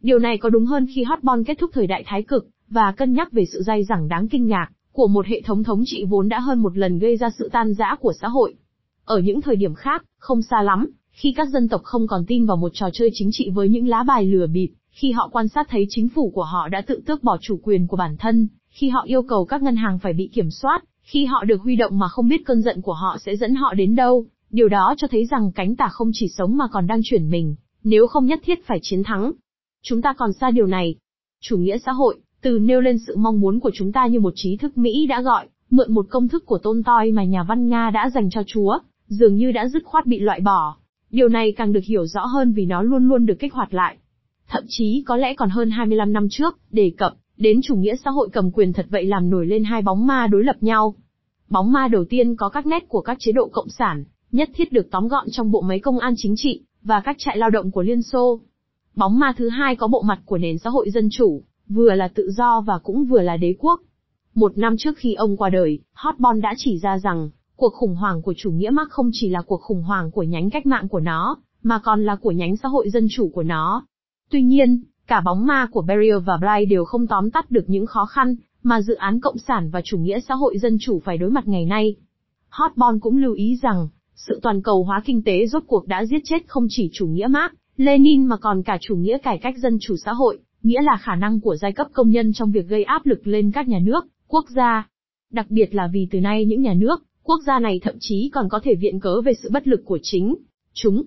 Điều 0.00 0.18
này 0.18 0.38
có 0.38 0.50
đúng 0.50 0.66
hơn 0.66 0.86
khi 0.94 1.02
Hotbon 1.04 1.44
kết 1.44 1.58
thúc 1.58 1.70
thời 1.74 1.86
đại 1.86 2.04
thái 2.06 2.22
cực, 2.22 2.48
và 2.68 2.92
cân 2.92 3.12
nhắc 3.12 3.32
về 3.32 3.44
sự 3.44 3.62
dai 3.62 3.84
dẳng 3.84 4.08
đáng 4.08 4.28
kinh 4.28 4.46
ngạc, 4.46 4.68
của 4.94 5.08
một 5.08 5.26
hệ 5.26 5.40
thống 5.40 5.64
thống 5.64 5.82
trị 5.86 6.04
vốn 6.08 6.28
đã 6.28 6.40
hơn 6.40 6.62
một 6.62 6.76
lần 6.78 6.98
gây 6.98 7.16
ra 7.16 7.30
sự 7.38 7.48
tan 7.52 7.74
rã 7.74 7.96
của 8.00 8.12
xã 8.20 8.28
hội. 8.28 8.54
Ở 9.04 9.18
những 9.18 9.40
thời 9.40 9.56
điểm 9.56 9.74
khác, 9.74 10.04
không 10.18 10.42
xa 10.42 10.62
lắm, 10.62 10.90
khi 11.10 11.32
các 11.36 11.48
dân 11.48 11.68
tộc 11.68 11.80
không 11.84 12.06
còn 12.06 12.24
tin 12.26 12.46
vào 12.46 12.56
một 12.56 12.70
trò 12.74 12.88
chơi 12.92 13.10
chính 13.12 13.28
trị 13.32 13.50
với 13.50 13.68
những 13.68 13.88
lá 13.88 14.02
bài 14.02 14.26
lừa 14.26 14.46
bịp, 14.46 14.70
khi 14.90 15.12
họ 15.12 15.28
quan 15.32 15.48
sát 15.48 15.66
thấy 15.70 15.86
chính 15.88 16.08
phủ 16.08 16.30
của 16.30 16.44
họ 16.44 16.68
đã 16.68 16.82
tự 16.86 17.02
tước 17.06 17.22
bỏ 17.22 17.38
chủ 17.40 17.60
quyền 17.62 17.86
của 17.86 17.96
bản 17.96 18.16
thân, 18.16 18.48
khi 18.68 18.88
họ 18.88 19.02
yêu 19.06 19.22
cầu 19.22 19.44
các 19.44 19.62
ngân 19.62 19.76
hàng 19.76 19.98
phải 19.98 20.12
bị 20.12 20.30
kiểm 20.34 20.50
soát, 20.50 20.84
khi 21.02 21.24
họ 21.24 21.44
được 21.44 21.60
huy 21.60 21.76
động 21.76 21.98
mà 21.98 22.08
không 22.08 22.28
biết 22.28 22.46
cơn 22.46 22.62
giận 22.62 22.82
của 22.82 22.92
họ 22.92 23.16
sẽ 23.20 23.36
dẫn 23.36 23.54
họ 23.54 23.74
đến 23.74 23.94
đâu, 23.94 24.26
điều 24.50 24.68
đó 24.68 24.94
cho 24.96 25.08
thấy 25.10 25.26
rằng 25.26 25.52
cánh 25.54 25.76
tả 25.76 25.88
không 25.88 26.10
chỉ 26.12 26.28
sống 26.28 26.56
mà 26.56 26.64
còn 26.72 26.86
đang 26.86 27.00
chuyển 27.04 27.30
mình, 27.30 27.54
nếu 27.84 28.06
không 28.06 28.26
nhất 28.26 28.40
thiết 28.42 28.66
phải 28.66 28.78
chiến 28.82 29.02
thắng. 29.02 29.32
Chúng 29.82 30.02
ta 30.02 30.14
còn 30.18 30.32
xa 30.32 30.50
điều 30.50 30.66
này. 30.66 30.94
Chủ 31.40 31.56
nghĩa 31.56 31.78
xã 31.78 31.92
hội, 31.92 32.18
từ 32.44 32.58
nêu 32.58 32.80
lên 32.80 32.98
sự 32.98 33.16
mong 33.16 33.40
muốn 33.40 33.60
của 33.60 33.70
chúng 33.74 33.92
ta 33.92 34.06
như 34.06 34.20
một 34.20 34.32
trí 34.36 34.56
thức 34.56 34.78
Mỹ 34.78 35.06
đã 35.06 35.20
gọi, 35.20 35.46
mượn 35.70 35.94
một 35.94 36.06
công 36.10 36.28
thức 36.28 36.46
của 36.46 36.58
tôn 36.58 36.82
toi 36.82 37.12
mà 37.12 37.24
nhà 37.24 37.42
văn 37.42 37.68
Nga 37.68 37.90
đã 37.90 38.10
dành 38.14 38.30
cho 38.30 38.42
Chúa, 38.46 38.78
dường 39.08 39.36
như 39.36 39.52
đã 39.52 39.68
dứt 39.68 39.84
khoát 39.84 40.06
bị 40.06 40.18
loại 40.18 40.40
bỏ. 40.40 40.76
Điều 41.10 41.28
này 41.28 41.52
càng 41.52 41.72
được 41.72 41.84
hiểu 41.84 42.06
rõ 42.06 42.24
hơn 42.24 42.52
vì 42.52 42.66
nó 42.66 42.82
luôn 42.82 43.08
luôn 43.08 43.26
được 43.26 43.34
kích 43.38 43.54
hoạt 43.54 43.74
lại. 43.74 43.96
Thậm 44.48 44.64
chí 44.68 45.04
có 45.06 45.16
lẽ 45.16 45.34
còn 45.34 45.50
hơn 45.50 45.70
25 45.70 46.12
năm 46.12 46.28
trước, 46.30 46.58
đề 46.70 46.92
cập 46.98 47.14
đến 47.36 47.60
chủ 47.62 47.76
nghĩa 47.76 47.96
xã 48.04 48.10
hội 48.10 48.28
cầm 48.32 48.50
quyền 48.50 48.72
thật 48.72 48.86
vậy 48.90 49.04
làm 49.04 49.30
nổi 49.30 49.46
lên 49.46 49.64
hai 49.64 49.82
bóng 49.82 50.06
ma 50.06 50.26
đối 50.26 50.44
lập 50.44 50.56
nhau. 50.60 50.94
Bóng 51.48 51.72
ma 51.72 51.88
đầu 51.88 52.04
tiên 52.04 52.36
có 52.36 52.48
các 52.48 52.66
nét 52.66 52.88
của 52.88 53.00
các 53.00 53.16
chế 53.20 53.32
độ 53.32 53.48
cộng 53.52 53.68
sản, 53.68 54.04
nhất 54.32 54.50
thiết 54.54 54.72
được 54.72 54.90
tóm 54.90 55.08
gọn 55.08 55.26
trong 55.30 55.50
bộ 55.50 55.60
máy 55.60 55.78
công 55.78 55.98
an 55.98 56.14
chính 56.16 56.34
trị, 56.36 56.62
và 56.82 57.00
các 57.00 57.16
trại 57.18 57.38
lao 57.38 57.50
động 57.50 57.70
của 57.70 57.82
Liên 57.82 58.02
Xô. 58.02 58.40
Bóng 58.96 59.18
ma 59.18 59.32
thứ 59.36 59.48
hai 59.48 59.76
có 59.76 59.88
bộ 59.88 60.02
mặt 60.02 60.20
của 60.24 60.38
nền 60.38 60.58
xã 60.58 60.70
hội 60.70 60.90
dân 60.90 61.08
chủ, 61.12 61.42
vừa 61.68 61.94
là 61.94 62.08
tự 62.08 62.30
do 62.30 62.60
và 62.60 62.78
cũng 62.78 63.04
vừa 63.04 63.20
là 63.20 63.36
đế 63.36 63.54
quốc. 63.58 63.80
Một 64.34 64.58
năm 64.58 64.76
trước 64.78 64.98
khi 64.98 65.14
ông 65.14 65.36
qua 65.36 65.50
đời, 65.50 65.78
Hotbon 65.92 66.40
đã 66.40 66.54
chỉ 66.56 66.78
ra 66.78 66.98
rằng, 66.98 67.30
cuộc 67.56 67.72
khủng 67.74 67.94
hoảng 67.94 68.22
của 68.22 68.34
chủ 68.36 68.50
nghĩa 68.50 68.70
Mark 68.70 68.90
không 68.90 69.10
chỉ 69.12 69.28
là 69.28 69.42
cuộc 69.42 69.60
khủng 69.60 69.82
hoảng 69.82 70.10
của 70.10 70.22
nhánh 70.22 70.50
cách 70.50 70.66
mạng 70.66 70.88
của 70.88 71.00
nó, 71.00 71.36
mà 71.62 71.78
còn 71.78 72.04
là 72.04 72.16
của 72.16 72.30
nhánh 72.30 72.56
xã 72.56 72.68
hội 72.68 72.90
dân 72.90 73.06
chủ 73.10 73.30
của 73.34 73.42
nó. 73.42 73.86
Tuy 74.30 74.42
nhiên, 74.42 74.82
cả 75.06 75.20
bóng 75.20 75.46
ma 75.46 75.66
của 75.70 75.82
Beria 75.82 76.18
và 76.18 76.36
Bly 76.36 76.66
đều 76.66 76.84
không 76.84 77.06
tóm 77.06 77.30
tắt 77.30 77.50
được 77.50 77.64
những 77.66 77.86
khó 77.86 78.06
khăn 78.06 78.36
mà 78.62 78.80
dự 78.80 78.94
án 78.94 79.20
cộng 79.20 79.38
sản 79.38 79.70
và 79.70 79.80
chủ 79.84 79.98
nghĩa 79.98 80.20
xã 80.20 80.34
hội 80.34 80.58
dân 80.58 80.76
chủ 80.80 81.00
phải 81.04 81.18
đối 81.18 81.30
mặt 81.30 81.48
ngày 81.48 81.64
nay. 81.64 81.96
Hotbon 82.50 83.00
cũng 83.00 83.16
lưu 83.16 83.34
ý 83.34 83.58
rằng, 83.62 83.88
sự 84.14 84.38
toàn 84.42 84.62
cầu 84.62 84.84
hóa 84.84 85.02
kinh 85.04 85.22
tế 85.22 85.46
rốt 85.46 85.62
cuộc 85.66 85.86
đã 85.86 86.04
giết 86.04 86.20
chết 86.24 86.38
không 86.46 86.66
chỉ 86.70 86.90
chủ 86.92 87.06
nghĩa 87.06 87.26
Mark, 87.26 87.54
Lenin 87.76 88.26
mà 88.26 88.36
còn 88.36 88.62
cả 88.62 88.78
chủ 88.80 88.96
nghĩa 88.96 89.18
cải 89.18 89.38
cách 89.38 89.54
dân 89.58 89.78
chủ 89.80 89.96
xã 90.04 90.12
hội, 90.12 90.38
nghĩa 90.64 90.82
là 90.82 90.96
khả 90.96 91.14
năng 91.14 91.40
của 91.40 91.56
giai 91.56 91.72
cấp 91.72 91.86
công 91.92 92.10
nhân 92.10 92.32
trong 92.32 92.52
việc 92.52 92.68
gây 92.68 92.84
áp 92.84 93.06
lực 93.06 93.26
lên 93.26 93.50
các 93.52 93.68
nhà 93.68 93.78
nước, 93.82 94.06
quốc 94.28 94.44
gia. 94.48 94.88
Đặc 95.32 95.46
biệt 95.50 95.74
là 95.74 95.88
vì 95.92 96.08
từ 96.10 96.20
nay 96.20 96.44
những 96.44 96.62
nhà 96.62 96.74
nước, 96.74 97.02
quốc 97.22 97.40
gia 97.46 97.58
này 97.58 97.80
thậm 97.82 97.94
chí 98.00 98.30
còn 98.34 98.48
có 98.48 98.60
thể 98.64 98.74
viện 98.74 99.00
cớ 99.00 99.20
về 99.20 99.32
sự 99.34 99.50
bất 99.52 99.68
lực 99.68 99.82
của 99.84 99.98
chính 100.02 100.34
chúng. 100.72 101.02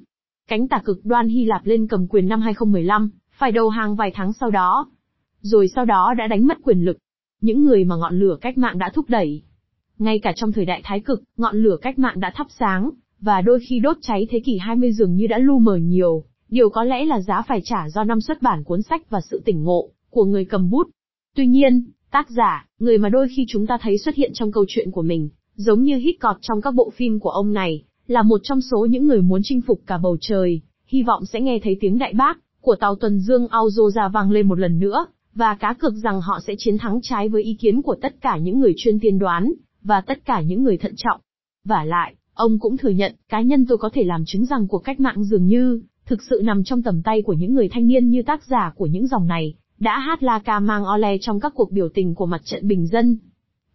Cánh 0.47 0.67
tả 0.67 0.81
cực 0.85 1.05
đoan 1.05 1.27
Hy 1.27 1.45
Lạp 1.45 1.65
lên 1.65 1.87
cầm 1.87 2.07
quyền 2.07 2.27
năm 2.27 2.41
2015, 2.41 3.11
phải 3.31 3.51
đầu 3.51 3.69
hàng 3.69 3.95
vài 3.95 4.11
tháng 4.15 4.33
sau 4.33 4.51
đó. 4.51 4.89
Rồi 5.41 5.67
sau 5.67 5.85
đó 5.85 6.13
đã 6.17 6.27
đánh 6.27 6.47
mất 6.47 6.57
quyền 6.63 6.85
lực. 6.85 6.97
Những 7.41 7.63
người 7.63 7.83
mà 7.83 7.95
ngọn 7.95 8.19
lửa 8.19 8.37
cách 8.41 8.57
mạng 8.57 8.77
đã 8.77 8.89
thúc 8.93 9.05
đẩy. 9.09 9.41
Ngay 9.97 10.19
cả 10.19 10.33
trong 10.35 10.51
thời 10.51 10.65
đại 10.65 10.81
thái 10.83 10.99
cực, 10.99 11.23
ngọn 11.37 11.55
lửa 11.55 11.77
cách 11.81 11.99
mạng 11.99 12.19
đã 12.19 12.31
thắp 12.35 12.47
sáng, 12.59 12.89
và 13.19 13.41
đôi 13.41 13.59
khi 13.59 13.79
đốt 13.79 13.97
cháy 14.01 14.27
thế 14.29 14.39
kỷ 14.39 14.57
20 14.57 14.91
dường 14.91 15.15
như 15.15 15.27
đã 15.27 15.37
lu 15.37 15.59
mờ 15.59 15.75
nhiều. 15.75 16.23
Điều 16.49 16.69
có 16.69 16.83
lẽ 16.83 17.05
là 17.05 17.19
giá 17.21 17.41
phải 17.47 17.61
trả 17.63 17.89
do 17.89 18.03
năm 18.03 18.21
xuất 18.21 18.41
bản 18.41 18.63
cuốn 18.63 18.81
sách 18.81 19.09
và 19.09 19.21
sự 19.21 19.41
tỉnh 19.45 19.63
ngộ 19.63 19.89
của 20.09 20.25
người 20.25 20.45
cầm 20.45 20.69
bút. 20.69 20.87
Tuy 21.35 21.47
nhiên, 21.47 21.85
tác 22.11 22.29
giả, 22.29 22.67
người 22.79 22.97
mà 22.97 23.09
đôi 23.09 23.27
khi 23.35 23.45
chúng 23.47 23.67
ta 23.67 23.77
thấy 23.81 23.97
xuất 23.97 24.15
hiện 24.15 24.31
trong 24.33 24.51
câu 24.51 24.65
chuyện 24.67 24.91
của 24.91 25.01
mình, 25.01 25.29
giống 25.55 25.83
như 25.83 25.97
hít 25.97 26.15
cọt 26.19 26.37
trong 26.41 26.61
các 26.61 26.73
bộ 26.73 26.89
phim 26.95 27.19
của 27.19 27.29
ông 27.29 27.53
này, 27.53 27.83
là 28.07 28.21
một 28.21 28.39
trong 28.43 28.61
số 28.61 28.85
những 28.89 29.07
người 29.07 29.21
muốn 29.21 29.41
chinh 29.43 29.61
phục 29.61 29.81
cả 29.85 29.97
bầu 29.97 30.17
trời, 30.21 30.61
hy 30.85 31.03
vọng 31.03 31.25
sẽ 31.25 31.41
nghe 31.41 31.59
thấy 31.63 31.77
tiếng 31.79 31.97
đại 31.97 32.13
bác 32.13 32.37
của 32.61 32.75
tàu 32.75 32.95
tuần 32.95 33.19
dương 33.19 33.47
Auzoza 33.47 34.11
vang 34.11 34.31
lên 34.31 34.47
một 34.47 34.59
lần 34.59 34.79
nữa, 34.79 35.05
và 35.33 35.55
cá 35.55 35.73
cược 35.73 35.93
rằng 36.03 36.21
họ 36.21 36.39
sẽ 36.47 36.55
chiến 36.57 36.77
thắng 36.77 36.99
trái 37.03 37.29
với 37.29 37.43
ý 37.43 37.53
kiến 37.53 37.81
của 37.81 37.95
tất 38.01 38.21
cả 38.21 38.37
những 38.37 38.59
người 38.59 38.73
chuyên 38.77 38.99
tiên 38.99 39.19
đoán, 39.19 39.53
và 39.83 40.01
tất 40.01 40.25
cả 40.25 40.41
những 40.41 40.63
người 40.63 40.77
thận 40.77 40.93
trọng. 40.97 41.21
Và 41.65 41.83
lại, 41.83 42.15
ông 42.33 42.59
cũng 42.59 42.77
thừa 42.77 42.89
nhận, 42.89 43.15
cá 43.29 43.41
nhân 43.41 43.65
tôi 43.65 43.77
có 43.77 43.89
thể 43.93 44.03
làm 44.03 44.23
chứng 44.25 44.45
rằng 44.45 44.67
cuộc 44.67 44.79
cách 44.79 44.99
mạng 44.99 45.23
dường 45.23 45.45
như, 45.45 45.81
thực 46.07 46.23
sự 46.23 46.41
nằm 46.43 46.63
trong 46.63 46.81
tầm 46.81 47.01
tay 47.01 47.21
của 47.21 47.33
những 47.33 47.53
người 47.53 47.69
thanh 47.69 47.87
niên 47.87 48.09
như 48.09 48.21
tác 48.21 48.43
giả 48.43 48.73
của 48.75 48.85
những 48.85 49.07
dòng 49.07 49.27
này, 49.27 49.53
đã 49.79 49.99
hát 49.99 50.23
la 50.23 50.39
ca 50.39 50.59
mang 50.59 50.83
ole 50.95 51.17
trong 51.21 51.39
các 51.39 51.53
cuộc 51.55 51.71
biểu 51.71 51.89
tình 51.89 52.15
của 52.15 52.25
mặt 52.25 52.41
trận 52.45 52.67
bình 52.67 52.87
dân. 52.87 53.17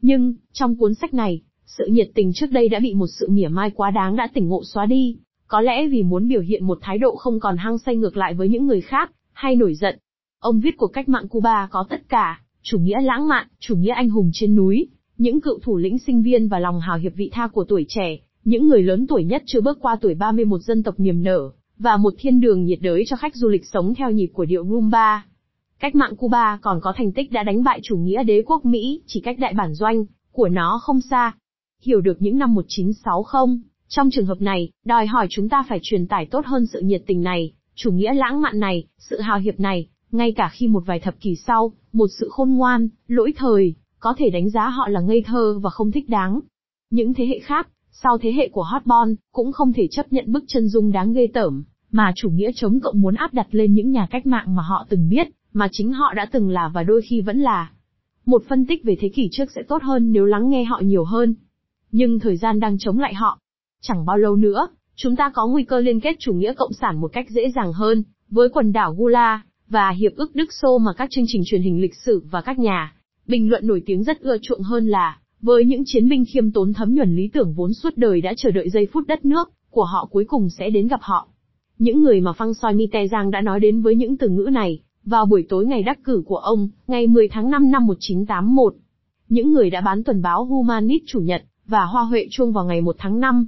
Nhưng, 0.03 0.35
trong 0.53 0.77
cuốn 0.77 0.95
sách 0.95 1.15
này, 1.15 1.43
sự 1.67 1.87
nhiệt 1.87 2.09
tình 2.15 2.33
trước 2.33 2.51
đây 2.51 2.69
đã 2.69 2.79
bị 2.79 2.95
một 2.95 3.07
sự 3.07 3.29
mỉa 3.31 3.49
mai 3.49 3.71
quá 3.71 3.91
đáng 3.91 4.17
đã 4.17 4.29
tỉnh 4.35 4.49
ngộ 4.49 4.63
xóa 4.65 4.87
đi, 4.87 5.17
có 5.47 5.61
lẽ 5.61 5.89
vì 5.89 6.03
muốn 6.03 6.29
biểu 6.29 6.41
hiện 6.41 6.67
một 6.67 6.79
thái 6.81 6.99
độ 6.99 7.17
không 7.17 7.41
còn 7.41 7.57
hăng 7.57 7.79
say 7.79 7.97
ngược 7.97 8.17
lại 8.17 8.35
với 8.35 8.49
những 8.49 8.67
người 8.67 8.81
khác, 8.81 9.11
hay 9.33 9.57
nổi 9.57 9.75
giận. 9.75 9.99
Ông 10.41 10.61
viết 10.61 10.77
cuộc 10.77 10.87
cách 10.87 11.09
mạng 11.09 11.29
Cuba 11.29 11.69
có 11.71 11.85
tất 11.91 12.09
cả, 12.09 12.41
chủ 12.63 12.79
nghĩa 12.79 13.01
lãng 13.01 13.29
mạn, 13.29 13.47
chủ 13.61 13.77
nghĩa 13.77 13.93
anh 13.93 14.11
hùng 14.11 14.31
trên 14.33 14.55
núi, 14.55 14.87
những 15.19 15.41
cựu 15.41 15.59
thủ 15.63 15.77
lĩnh 15.77 15.99
sinh 15.99 16.23
viên 16.23 16.49
và 16.49 16.59
lòng 16.59 16.81
hào 16.81 16.99
hiệp 16.99 17.13
vị 17.15 17.31
tha 17.33 17.47
của 17.47 17.65
tuổi 17.65 17.85
trẻ, 17.89 18.19
những 18.45 18.69
người 18.69 18.83
lớn 18.83 19.07
tuổi 19.07 19.25
nhất 19.25 19.43
chưa 19.47 19.61
bước 19.61 19.79
qua 19.81 19.97
tuổi 20.01 20.15
31 20.15 20.61
dân 20.61 20.83
tộc 20.83 20.95
niềm 20.99 21.23
nở, 21.23 21.51
và 21.79 21.97
một 21.97 22.15
thiên 22.19 22.41
đường 22.41 22.65
nhiệt 22.65 22.79
đới 22.83 23.05
cho 23.07 23.17
khách 23.17 23.37
du 23.37 23.49
lịch 23.49 23.67
sống 23.67 23.95
theo 23.95 24.11
nhịp 24.11 24.31
của 24.33 24.45
điệu 24.45 24.65
rumba. 24.71 25.27
Cách 25.79 25.95
mạng 25.95 26.17
Cuba 26.17 26.59
còn 26.63 26.81
có 26.83 26.93
thành 26.97 27.13
tích 27.13 27.33
đã 27.33 27.43
đánh 27.43 27.65
bại 27.65 27.81
chủ 27.83 27.97
nghĩa 27.97 28.23
đế 28.23 28.43
quốc 28.47 28.65
Mỹ 28.65 29.03
chỉ 29.07 29.21
cách 29.21 29.39
đại 29.39 29.55
bản 29.55 29.75
doanh 29.75 30.05
của 30.33 30.49
nó 30.49 30.81
không 30.83 31.01
xa. 31.01 31.33
Hiểu 31.83 32.01
được 32.01 32.23
những 32.23 32.39
năm 32.39 32.55
1960, 32.55 33.59
trong 33.89 34.11
trường 34.11 34.27
hợp 34.27 34.41
này, 34.41 34.71
đòi 34.85 35.07
hỏi 35.07 35.27
chúng 35.31 35.49
ta 35.49 35.65
phải 35.69 35.79
truyền 35.83 36.07
tải 36.07 36.27
tốt 36.27 36.47
hơn 36.47 36.67
sự 36.67 36.81
nhiệt 36.81 37.03
tình 37.07 37.23
này, 37.23 37.53
chủ 37.75 37.93
nghĩa 37.93 38.15
lãng 38.15 38.41
mạn 38.41 38.61
này, 38.61 38.85
sự 38.99 39.21
hào 39.21 39.39
hiệp 39.39 39.61
này, 39.61 39.89
ngay 40.13 40.33
cả 40.33 40.51
khi 40.53 40.69
một 40.69 40.83
vài 40.87 41.01
thập 41.01 41.21
kỷ 41.21 41.37
sau, 41.37 41.73
một 41.93 42.07
sự 42.19 42.29
khôn 42.31 42.51
ngoan, 42.51 42.89
lỗi 43.09 43.33
thời, 43.37 43.75
có 43.99 44.15
thể 44.19 44.31
đánh 44.31 44.51
giá 44.51 44.69
họ 44.69 44.89
là 44.89 45.01
ngây 45.01 45.23
thơ 45.27 45.59
và 45.63 45.71
không 45.71 45.93
thích 45.93 46.09
đáng. 46.09 46.41
Những 46.91 47.15
thế 47.15 47.27
hệ 47.27 47.39
khác, 47.39 47.69
sau 47.93 48.19
thế 48.19 48.33
hệ 48.33 48.49
của 48.49 48.63
Hotbon, 48.63 49.15
cũng 49.33 49.53
không 49.53 49.73
thể 49.73 49.87
chấp 49.91 50.13
nhận 50.13 50.33
bức 50.33 50.45
chân 50.47 50.69
dung 50.69 50.93
đáng 50.93 51.13
ghê 51.13 51.27
tởm, 51.35 51.65
mà 51.91 52.13
chủ 52.17 52.31
nghĩa 52.31 52.51
chống 52.55 52.81
cộng 52.81 53.01
muốn 53.01 53.15
áp 53.15 53.35
đặt 53.35 53.47
lên 53.51 53.75
những 53.75 53.91
nhà 53.91 54.07
cách 54.11 54.27
mạng 54.27 54.55
mà 54.55 54.63
họ 54.63 54.87
từng 54.89 55.09
biết, 55.09 55.29
mà 55.53 55.69
chính 55.73 55.93
họ 55.93 56.15
đã 56.17 56.27
từng 56.33 56.51
là 56.51 56.71
và 56.75 56.83
đôi 56.83 57.03
khi 57.03 57.21
vẫn 57.21 57.41
là. 57.41 57.71
Một 58.27 58.43
phân 58.49 58.67
tích 58.67 58.85
về 58.85 58.97
thế 59.01 59.09
kỷ 59.09 59.29
trước 59.33 59.45
sẽ 59.55 59.63
tốt 59.69 59.83
hơn 59.83 60.13
nếu 60.13 60.25
lắng 60.25 60.49
nghe 60.49 60.65
họ 60.65 60.81
nhiều 60.85 61.05
hơn. 61.05 61.35
Nhưng 61.93 62.19
thời 62.19 62.37
gian 62.37 62.61
đang 62.61 62.79
chống 62.79 62.99
lại 62.99 63.15
họ. 63.15 63.39
Chẳng 63.83 64.07
bao 64.07 64.19
lâu 64.19 64.37
nữa, 64.37 64.69
chúng 64.97 65.17
ta 65.17 65.31
có 65.35 65.47
nguy 65.47 65.65
cơ 65.65 65.81
liên 65.81 66.01
kết 66.01 66.17
chủ 66.19 66.33
nghĩa 66.33 66.55
cộng 66.55 66.73
sản 66.73 67.01
một 67.01 67.11
cách 67.13 67.27
dễ 67.31 67.51
dàng 67.55 67.73
hơn, 67.73 68.03
với 68.31 68.49
quần 68.49 68.73
đảo 68.73 68.95
Gula, 68.95 69.43
và 69.69 69.91
hiệp 69.91 70.13
ước 70.17 70.35
Đức 70.35 70.53
Xô 70.53 70.79
mà 70.79 70.93
các 70.97 71.11
chương 71.11 71.25
trình 71.29 71.43
truyền 71.47 71.63
hình 71.63 71.81
lịch 71.81 71.95
sử 71.95 72.23
và 72.31 72.41
các 72.41 72.59
nhà 72.59 72.95
bình 73.27 73.51
luận 73.51 73.67
nổi 73.67 73.83
tiếng 73.87 74.05
rất 74.05 74.21
ưa 74.21 74.37
chuộng 74.43 74.63
hơn 74.63 74.87
là, 74.87 75.19
với 75.43 75.65
những 75.65 75.83
chiến 75.87 76.09
binh 76.09 76.25
khiêm 76.25 76.51
tốn 76.51 76.73
thấm 76.73 76.95
nhuần 76.95 77.17
lý 77.17 77.29
tưởng 77.29 77.55
vốn 77.55 77.73
suốt 77.73 77.97
đời 77.97 78.21
đã 78.21 78.35
chờ 78.37 78.51
đợi 78.51 78.71
giây 78.71 78.87
phút 78.93 79.07
đất 79.07 79.25
nước 79.25 79.51
của 79.71 79.85
họ 79.85 80.09
cuối 80.11 80.25
cùng 80.25 80.49
sẽ 80.51 80.71
đến 80.71 80.89
gặp 80.89 81.01
họ. 81.03 81.29
Những 81.79 82.03
người 82.03 82.21
mà 82.21 82.33
Phăng 82.33 82.55
Soi 82.55 82.75
Mitterrand 82.75 83.33
đã 83.33 83.41
nói 83.41 83.61
đến 83.61 83.83
với 83.83 83.95
những 83.95 84.17
từ 84.17 84.29
ngữ 84.29 84.49
này, 84.53 84.81
vào 85.05 85.27
buổi 85.27 85.47
tối 85.49 85.67
ngày 85.67 85.83
đắc 85.83 85.99
cử 86.05 86.23
của 86.27 86.37
ông, 86.37 86.69
ngày 86.87 87.07
10 87.07 87.29
tháng 87.29 87.51
5 87.51 87.71
năm 87.71 87.87
1981. 87.87 88.75
Những 89.29 89.53
người 89.53 89.71
đã 89.71 89.81
bán 89.81 90.05
tuần 90.05 90.23
báo 90.23 90.45
Humanist 90.45 91.03
Chủ 91.07 91.21
nhật, 91.21 91.43
và 91.67 91.85
Hoa 91.85 92.03
Huệ 92.03 92.27
Chuông 92.31 92.53
vào 92.53 92.65
ngày 92.65 92.81
1 92.81 92.97
tháng 92.99 93.21
5. 93.21 93.47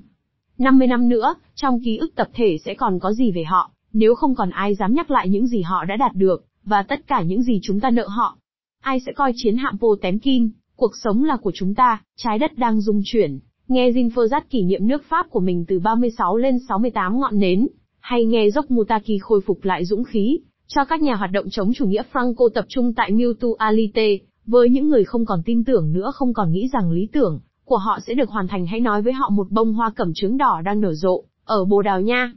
50 0.59 0.87
năm 0.87 1.09
nữa, 1.09 1.35
trong 1.55 1.81
ký 1.85 1.97
ức 1.97 2.15
tập 2.15 2.29
thể 2.35 2.59
sẽ 2.65 2.75
còn 2.75 2.99
có 2.99 3.13
gì 3.13 3.33
về 3.33 3.45
họ, 3.45 3.71
nếu 3.93 4.15
không 4.15 4.35
còn 4.35 4.51
ai 4.51 4.75
dám 4.75 4.95
nhắc 4.95 5.11
lại 5.11 5.29
những 5.29 5.47
gì 5.47 5.63
họ 5.63 5.85
đã 5.85 5.97
đạt 5.97 6.15
được, 6.15 6.45
và 6.65 6.83
tất 6.83 7.07
cả 7.07 7.23
những 7.23 7.43
gì 7.43 7.61
chúng 7.63 7.81
ta 7.81 7.91
nợ 7.91 8.09
họ. 8.09 8.39
Ai 8.81 9.01
sẽ 9.07 9.13
coi 9.13 9.33
chiến 9.37 9.57
hạm 9.57 9.77
vô 9.77 9.97
tém 9.97 10.19
kim 10.19 10.51
cuộc 10.77 10.93
sống 11.03 11.25
là 11.25 11.37
của 11.37 11.53
chúng 11.55 11.75
ta, 11.75 12.03
trái 12.17 12.39
đất 12.39 12.59
đang 12.59 12.81
rung 12.81 13.01
chuyển, 13.05 13.39
nghe 13.69 13.91
Jean 13.91 14.11
Ferrat 14.11 14.41
kỷ 14.51 14.63
niệm 14.63 14.87
nước 14.87 15.03
Pháp 15.09 15.27
của 15.31 15.41
mình 15.41 15.65
từ 15.69 15.79
36 15.79 16.37
lên 16.37 16.59
68 16.69 17.21
ngọn 17.21 17.39
nến, 17.39 17.67
hay 18.01 18.25
nghe 18.25 18.51
dốc 18.51 18.71
Mutaki 18.71 19.21
khôi 19.23 19.41
phục 19.41 19.65
lại 19.65 19.85
dũng 19.85 20.05
khí, 20.05 20.39
cho 20.67 20.85
các 20.85 21.03
nhà 21.03 21.15
hoạt 21.15 21.31
động 21.33 21.51
chống 21.51 21.73
chủ 21.73 21.87
nghĩa 21.87 22.03
Franco 22.13 22.49
tập 22.49 22.65
trung 22.69 22.95
tại 22.95 23.11
Mutualité, 23.13 24.19
với 24.47 24.69
những 24.71 24.89
người 24.89 25.05
không 25.05 25.27
còn 25.27 25.43
tin 25.45 25.65
tưởng 25.65 25.93
nữa 25.93 26.11
không 26.15 26.35
còn 26.35 26.53
nghĩ 26.53 26.69
rằng 26.73 26.93
lý 26.93 27.09
tưởng 27.13 27.41
của 27.65 27.77
họ 27.77 27.99
sẽ 28.07 28.15
được 28.15 28.31
hoàn 28.31 28.49
thành 28.49 28.67
hãy 28.67 28.81
nói 28.81 29.03
với 29.03 29.13
họ 29.13 29.31
một 29.31 29.51
bông 29.51 29.73
hoa 29.73 29.91
cẩm 29.91 30.13
trứng 30.15 30.37
đỏ 30.37 30.61
đang 30.65 30.81
nở 30.81 30.95
rộ, 30.95 31.25
ở 31.45 31.65
Bồ 31.65 31.83
Đào 31.83 32.01
Nha. 32.01 32.33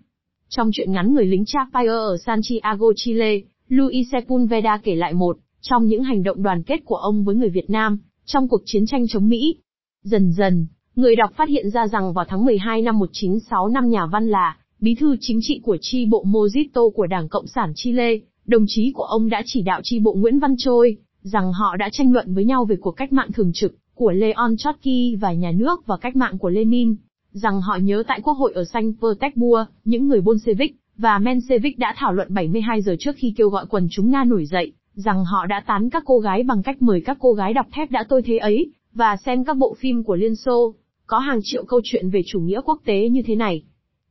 Trong 0.50 0.70
chuyện 0.74 0.92
ngắn 0.92 1.14
người 1.14 1.26
lính 1.26 1.46
Chapire 1.46 1.92
ở 1.92 2.18
Santiago, 2.26 2.88
Chile, 2.96 3.40
Luis 3.70 4.08
Sepulveda 4.12 4.78
kể 4.78 4.96
lại 4.96 5.14
một, 5.14 5.38
trong 5.62 5.86
những 5.86 6.04
hành 6.04 6.24
động 6.24 6.44
đoàn 6.44 6.64
kết 6.64 6.86
của 6.86 6.96
ông 6.96 7.24
với 7.24 7.36
người 7.36 7.50
Việt 7.50 7.70
Nam, 7.70 8.00
trong 8.28 8.48
cuộc 8.48 8.62
chiến 8.66 8.86
tranh 8.86 9.08
chống 9.08 9.30
Mỹ. 9.30 9.56
Dần 10.04 10.32
dần, 10.32 10.68
người 10.96 11.16
đọc 11.16 11.32
phát 11.36 11.50
hiện 11.50 11.70
ra 11.70 11.88
rằng 11.88 12.14
vào 12.14 12.26
tháng 12.30 12.46
12 12.46 12.82
năm 12.82 13.00
1965 13.00 13.90
nhà 13.90 14.06
văn 14.06 14.28
là, 14.28 14.58
bí 14.80 14.96
thư 14.96 15.16
chính 15.20 15.40
trị 15.42 15.60
của 15.64 15.78
chi 15.82 16.06
bộ 16.06 16.26
Mojito 16.26 16.90
của 16.90 17.08
Đảng 17.08 17.30
Cộng 17.30 17.48
sản 17.48 17.72
Chile, 17.76 18.18
đồng 18.46 18.66
chí 18.68 18.92
của 18.92 19.04
ông 19.04 19.30
đã 19.30 19.42
chỉ 19.46 19.62
đạo 19.62 19.82
chi 19.84 20.00
bộ 20.00 20.14
Nguyễn 20.14 20.40
Văn 20.40 20.56
Trôi, 20.58 20.98
rằng 21.22 21.54
họ 21.54 21.76
đã 21.76 21.90
tranh 21.92 22.14
luận 22.14 22.34
với 22.34 22.46
nhau 22.46 22.66
về 22.66 22.76
cuộc 22.82 22.92
cách 22.92 23.14
mạng 23.14 23.32
thường 23.32 23.52
trực 23.54 23.76
của 23.96 24.12
Leon 24.12 24.56
Trotsky 24.58 25.16
và 25.16 25.34
nhà 25.34 25.52
nước 25.52 25.86
và 25.86 25.98
cách 25.98 26.16
mạng 26.16 26.38
của 26.38 26.50
Lenin, 26.50 26.96
rằng 27.32 27.62
họ 27.62 27.76
nhớ 27.76 28.04
tại 28.08 28.22
quốc 28.24 28.34
hội 28.34 28.54
ở 28.56 28.66
Saint 28.66 28.96
Petersburg, 29.02 29.70
những 29.86 30.08
người 30.08 30.22
Bolshevik 30.22 30.76
và 30.98 31.18
Menshevik 31.18 31.80
đã 31.80 31.94
thảo 31.98 32.14
luận 32.14 32.34
72 32.34 32.82
giờ 32.82 32.96
trước 33.00 33.16
khi 33.16 33.34
kêu 33.38 33.50
gọi 33.50 33.66
quần 33.70 33.88
chúng 33.92 34.12
Nga 34.12 34.24
nổi 34.24 34.46
dậy, 34.46 34.74
rằng 34.98 35.26
họ 35.26 35.46
đã 35.46 35.64
tán 35.68 35.90
các 35.90 36.04
cô 36.06 36.20
gái 36.20 36.44
bằng 36.44 36.64
cách 36.64 36.82
mời 36.82 37.02
các 37.06 37.18
cô 37.20 37.34
gái 37.34 37.54
đọc 37.54 37.66
thép 37.72 37.92
đã 37.92 38.06
tôi 38.10 38.22
thế 38.22 38.38
ấy, 38.38 38.72
và 38.94 39.18
xem 39.26 39.44
các 39.44 39.58
bộ 39.58 39.76
phim 39.80 40.04
của 40.04 40.16
Liên 40.16 40.36
Xô, 40.36 40.76
có 41.06 41.20
hàng 41.20 41.40
triệu 41.44 41.66
câu 41.66 41.82
chuyện 41.84 42.10
về 42.10 42.22
chủ 42.26 42.40
nghĩa 42.40 42.62
quốc 42.66 42.82
tế 42.86 43.10
như 43.10 43.22
thế 43.26 43.36
này. 43.36 43.64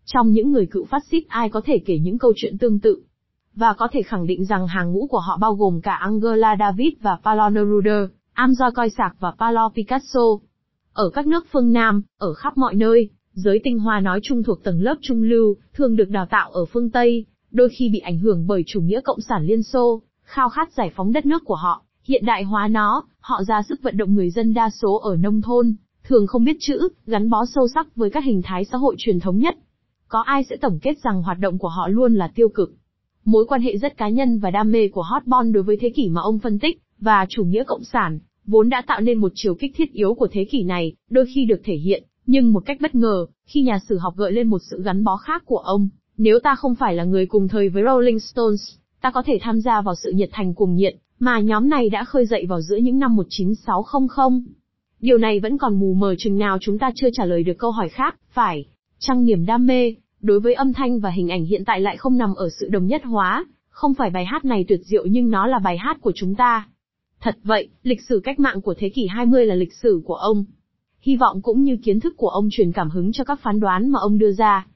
Trong 0.05 0.31
những 0.31 0.53
người 0.53 0.67
cựu 0.67 0.85
phát 0.85 1.03
xít 1.11 1.25
ai 1.29 1.49
có 1.49 1.61
thể 1.65 1.79
kể 1.87 1.99
những 1.99 2.19
câu 2.19 2.33
chuyện 2.37 2.59
tương 2.59 2.81
tự, 2.81 3.03
và 3.55 3.75
có 3.79 3.89
thể 3.93 4.03
khẳng 4.03 4.27
định 4.27 4.45
rằng 4.45 4.67
hàng 4.67 4.93
ngũ 4.93 5.07
của 5.07 5.19
họ 5.19 5.39
bao 5.41 5.55
gồm 5.55 5.81
cả 5.81 5.95
Angela 5.95 6.57
David 6.59 6.93
và 7.01 7.19
Paulo 7.25 7.51
Neruda, 7.51 8.09
Coi 8.75 8.91
sạc 8.91 9.17
và 9.21 9.33
Paolo 9.39 9.69
Picasso. 9.75 10.21
Ở 10.93 11.11
các 11.11 11.27
nước 11.27 11.47
phương 11.53 11.73
Nam, 11.73 12.03
ở 12.19 12.35
khắp 12.35 12.59
mọi 12.59 12.75
nơi, 12.75 13.11
giới 13.33 13.61
tinh 13.65 13.79
hoa 13.79 14.01
nói 14.01 14.21
chung 14.23 14.43
thuộc 14.43 14.65
tầng 14.65 14.81
lớp 14.81 14.95
trung 15.01 15.23
lưu, 15.23 15.55
thường 15.75 15.97
được 15.97 16.09
đào 16.11 16.27
tạo 16.31 16.51
ở 16.51 16.65
phương 16.65 16.91
Tây, 16.91 17.27
đôi 17.51 17.69
khi 17.69 17.89
bị 17.89 17.99
ảnh 17.99 18.19
hưởng 18.19 18.47
bởi 18.47 18.63
chủ 18.67 18.81
nghĩa 18.81 19.01
cộng 19.01 19.21
sản 19.21 19.47
Liên 19.47 19.63
Xô, 19.63 20.03
khao 20.27 20.49
khát 20.49 20.73
giải 20.73 20.91
phóng 20.97 21.13
đất 21.13 21.27
nước 21.27 21.45
của 21.45 21.55
họ, 21.55 21.83
hiện 22.05 22.25
đại 22.25 22.43
hóa 22.43 22.69
nó, 22.69 23.05
họ 23.21 23.43
ra 23.45 23.63
sức 23.69 23.83
vận 23.83 23.97
động 23.97 24.15
người 24.15 24.31
dân 24.31 24.55
đa 24.55 24.71
số 24.71 24.99
ở 24.99 25.17
nông 25.17 25.43
thôn, 25.43 25.75
thường 26.05 26.27
không 26.27 26.45
biết 26.45 26.57
chữ, 26.61 26.89
gắn 27.07 27.31
bó 27.31 27.45
sâu 27.55 27.69
sắc 27.75 27.97
với 27.97 28.11
các 28.11 28.25
hình 28.25 28.43
thái 28.45 28.65
xã 28.65 28.79
hội 28.79 28.95
truyền 28.99 29.21
thống 29.21 29.39
nhất. 29.39 29.57
Có 30.09 30.21
ai 30.21 30.45
sẽ 30.45 30.57
tổng 30.57 30.79
kết 30.83 30.99
rằng 31.05 31.23
hoạt 31.23 31.39
động 31.39 31.59
của 31.59 31.69
họ 31.69 31.89
luôn 31.89 32.15
là 32.15 32.29
tiêu 32.35 32.49
cực? 32.49 32.75
Mối 33.25 33.45
quan 33.49 33.61
hệ 33.61 33.77
rất 33.77 33.97
cá 33.97 34.09
nhân 34.09 34.39
và 34.39 34.51
đam 34.51 34.73
mê 34.73 34.89
của 34.89 35.03
Hotbon 35.03 35.53
đối 35.53 35.63
với 35.63 35.77
thế 35.81 35.91
kỷ 35.91 36.09
mà 36.09 36.21
ông 36.21 36.39
phân 36.39 36.59
tích, 36.59 36.81
và 37.01 37.27
chủ 37.29 37.45
nghĩa 37.45 37.65
cộng 37.65 37.85
sản, 37.85 38.19
vốn 38.47 38.69
đã 38.69 38.83
tạo 38.87 39.01
nên 39.01 39.19
một 39.19 39.33
chiều 39.35 39.55
kích 39.55 39.73
thiết 39.77 39.93
yếu 39.93 40.15
của 40.15 40.29
thế 40.33 40.45
kỷ 40.45 40.63
này, 40.63 40.95
đôi 41.11 41.27
khi 41.35 41.45
được 41.45 41.61
thể 41.65 41.75
hiện, 41.75 42.05
nhưng 42.27 42.53
một 42.53 42.63
cách 42.67 42.79
bất 42.81 42.95
ngờ, 42.95 43.27
khi 43.47 43.63
nhà 43.63 43.79
sử 43.89 43.99
học 43.99 44.15
gợi 44.17 44.33
lên 44.33 44.49
một 44.49 44.59
sự 44.71 44.83
gắn 44.83 45.05
bó 45.05 45.17
khác 45.17 45.43
của 45.47 45.59
ông, 45.59 45.89
nếu 46.17 46.39
ta 46.43 46.55
không 46.55 46.75
phải 46.75 46.95
là 46.95 47.05
người 47.05 47.27
cùng 47.27 47.49
thời 47.49 47.69
với 47.69 47.83
Rolling 47.87 48.21
Stones, 48.21 48.61
ta 49.07 49.11
có 49.11 49.23
thể 49.27 49.39
tham 49.41 49.61
gia 49.61 49.81
vào 49.81 49.95
sự 49.95 50.11
nhiệt 50.11 50.29
thành 50.33 50.55
cuồng 50.55 50.75
nhiệt, 50.75 50.95
mà 51.19 51.41
nhóm 51.41 51.69
này 51.69 51.89
đã 51.89 52.05
khơi 52.05 52.27
dậy 52.27 52.47
vào 52.49 52.61
giữa 52.61 52.77
những 52.77 52.99
năm 52.99 53.17
19600. 53.17 54.47
Điều 55.01 55.19
này 55.19 55.41
vẫn 55.41 55.59
còn 55.59 55.81
mù 55.81 55.95
mờ 55.95 56.15
chừng 56.19 56.39
nào 56.39 56.59
chúng 56.61 56.79
ta 56.79 56.91
chưa 56.95 57.09
trả 57.13 57.25
lời 57.25 57.43
được 57.43 57.53
câu 57.59 57.71
hỏi 57.71 57.89
khác, 57.89 58.17
phải, 58.31 58.67
trăng 58.99 59.25
niềm 59.25 59.47
đam 59.47 59.67
mê, 59.67 59.95
đối 60.21 60.41
với 60.41 60.55
âm 60.55 60.73
thanh 60.73 61.01
và 61.01 61.11
hình 61.11 61.29
ảnh 61.29 61.45
hiện 61.45 61.65
tại 61.65 61.81
lại 61.81 61.97
không 61.97 62.19
nằm 62.19 62.35
ở 62.35 62.49
sự 62.61 62.69
đồng 62.69 62.87
nhất 62.87 63.05
hóa, 63.05 63.45
không 63.69 63.95
phải 63.95 64.11
bài 64.11 64.25
hát 64.25 64.45
này 64.45 64.65
tuyệt 64.69 64.81
diệu 64.83 65.07
nhưng 65.07 65.31
nó 65.31 65.47
là 65.47 65.59
bài 65.59 65.79
hát 65.79 65.99
của 66.01 66.13
chúng 66.15 66.35
ta. 66.35 66.69
Thật 67.21 67.39
vậy, 67.43 67.69
lịch 67.83 68.03
sử 68.09 68.21
cách 68.25 68.41
mạng 68.41 68.61
của 68.61 68.75
thế 68.79 68.89
kỷ 68.89 69.07
20 69.07 69.47
là 69.47 69.55
lịch 69.55 69.75
sử 69.75 70.03
của 70.05 70.15
ông. 70.15 70.45
Hy 71.01 71.17
vọng 71.17 71.43
cũng 71.43 71.63
như 71.63 71.77
kiến 71.77 72.01
thức 72.01 72.15
của 72.17 72.29
ông 72.29 72.49
truyền 72.51 72.73
cảm 72.73 72.91
hứng 72.91 73.13
cho 73.13 73.25
các 73.25 73.41
phán 73.41 73.61
đoán 73.61 73.89
mà 73.89 73.99
ông 73.99 74.19
đưa 74.19 74.33
ra. 74.33 74.67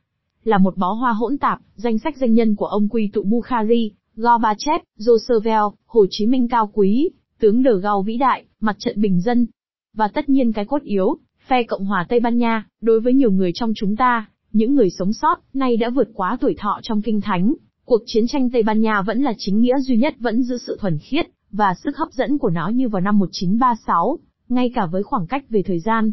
Là 0.44 0.58
một 0.58 0.76
bó 0.76 0.92
hoa 0.92 1.12
hỗn 1.12 1.38
tạp, 1.38 1.60
danh 1.75 1.99
sách 1.99 2.16
danh 2.16 2.34
nhân 2.34 2.56
của 2.56 2.66
ông 2.66 2.88
quy 2.88 3.10
tụ 3.12 3.22
Bukhari, 3.22 3.92
Gorbachev, 4.17 4.81
Roosevelt, 4.97 5.75
Hồ 5.87 6.07
Chí 6.11 6.26
Minh 6.26 6.49
cao 6.49 6.71
quý, 6.75 7.11
tướng 7.38 7.62
De 7.62 7.71
Gaulle 7.83 8.07
vĩ 8.07 8.17
đại, 8.17 8.45
mặt 8.61 8.76
trận 8.79 9.00
bình 9.00 9.21
dân. 9.21 9.47
Và 9.95 10.09
tất 10.09 10.29
nhiên 10.29 10.52
cái 10.52 10.64
cốt 10.64 10.83
yếu, 10.83 11.19
phe 11.47 11.62
Cộng 11.62 11.85
hòa 11.85 12.07
Tây 12.09 12.21
Ban 12.21 12.38
Nha, 12.38 12.64
đối 12.81 13.00
với 13.00 13.12
nhiều 13.12 13.31
người 13.31 13.50
trong 13.55 13.73
chúng 13.76 13.97
ta, 13.97 14.26
những 14.52 14.75
người 14.75 14.90
sống 14.90 15.12
sót, 15.12 15.40
nay 15.55 15.76
đã 15.76 15.90
vượt 15.90 16.09
quá 16.14 16.37
tuổi 16.40 16.55
thọ 16.59 16.81
trong 16.83 17.02
kinh 17.02 17.21
thánh, 17.21 17.55
cuộc 17.85 18.02
chiến 18.07 18.26
tranh 18.26 18.50
Tây 18.50 18.62
Ban 18.62 18.81
Nha 18.81 19.02
vẫn 19.02 19.23
là 19.23 19.33
chính 19.38 19.61
nghĩa 19.61 19.79
duy 19.79 19.97
nhất 19.97 20.14
vẫn 20.19 20.43
giữ 20.43 20.59
sự 20.59 20.76
thuần 20.81 20.99
khiết, 20.99 21.26
và 21.52 21.75
sức 21.85 21.97
hấp 21.97 22.12
dẫn 22.12 22.38
của 22.38 22.50
nó 22.50 22.69
như 22.69 22.88
vào 22.88 23.00
năm 23.00 23.19
1936, 23.19 24.19
ngay 24.49 24.71
cả 24.75 24.87
với 24.87 25.02
khoảng 25.02 25.26
cách 25.26 25.45
về 25.49 25.62
thời 25.62 25.79
gian. 25.79 26.12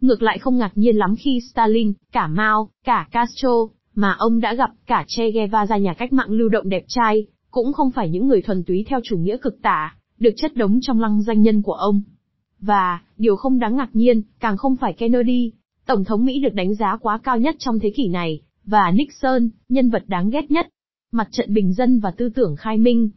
Ngược 0.00 0.22
lại 0.22 0.38
không 0.38 0.58
ngạc 0.58 0.72
nhiên 0.74 0.96
lắm 0.96 1.14
khi 1.16 1.40
Stalin, 1.52 1.92
cả 2.12 2.26
Mao, 2.26 2.68
cả 2.84 3.08
Castro, 3.12 3.68
mà 3.94 4.14
ông 4.18 4.40
đã 4.40 4.54
gặp 4.54 4.70
cả 4.86 5.04
Che 5.06 5.30
Guevara 5.30 5.76
nhà 5.76 5.94
cách 5.94 6.12
mạng 6.12 6.30
lưu 6.30 6.48
động 6.48 6.68
đẹp 6.68 6.84
trai, 6.88 7.26
cũng 7.50 7.72
không 7.72 7.90
phải 7.90 8.10
những 8.10 8.28
người 8.28 8.42
thuần 8.42 8.64
túy 8.64 8.84
theo 8.88 9.00
chủ 9.04 9.18
nghĩa 9.18 9.36
cực 9.36 9.62
tả, 9.62 9.96
được 10.18 10.30
chất 10.36 10.56
đống 10.56 10.78
trong 10.82 11.00
lăng 11.00 11.22
danh 11.22 11.42
nhân 11.42 11.62
của 11.62 11.72
ông. 11.72 12.02
Và, 12.60 13.00
điều 13.18 13.36
không 13.36 13.58
đáng 13.58 13.76
ngạc 13.76 13.90
nhiên, 13.92 14.22
càng 14.40 14.56
không 14.56 14.76
phải 14.76 14.92
Kennedy, 14.92 15.52
Tổng 15.86 16.04
thống 16.04 16.24
Mỹ 16.24 16.40
được 16.40 16.54
đánh 16.54 16.74
giá 16.74 16.96
quá 17.00 17.18
cao 17.22 17.38
nhất 17.38 17.56
trong 17.58 17.78
thế 17.78 17.90
kỷ 17.90 18.08
này, 18.08 18.40
và 18.64 18.90
Nixon, 18.90 19.48
nhân 19.68 19.90
vật 19.90 20.04
đáng 20.06 20.30
ghét 20.30 20.50
nhất. 20.50 20.68
Mặt 21.12 21.28
trận 21.30 21.54
bình 21.54 21.72
dân 21.72 22.00
và 22.00 22.10
tư 22.10 22.28
tưởng 22.28 22.56
khai 22.56 22.78
minh. 22.78 23.10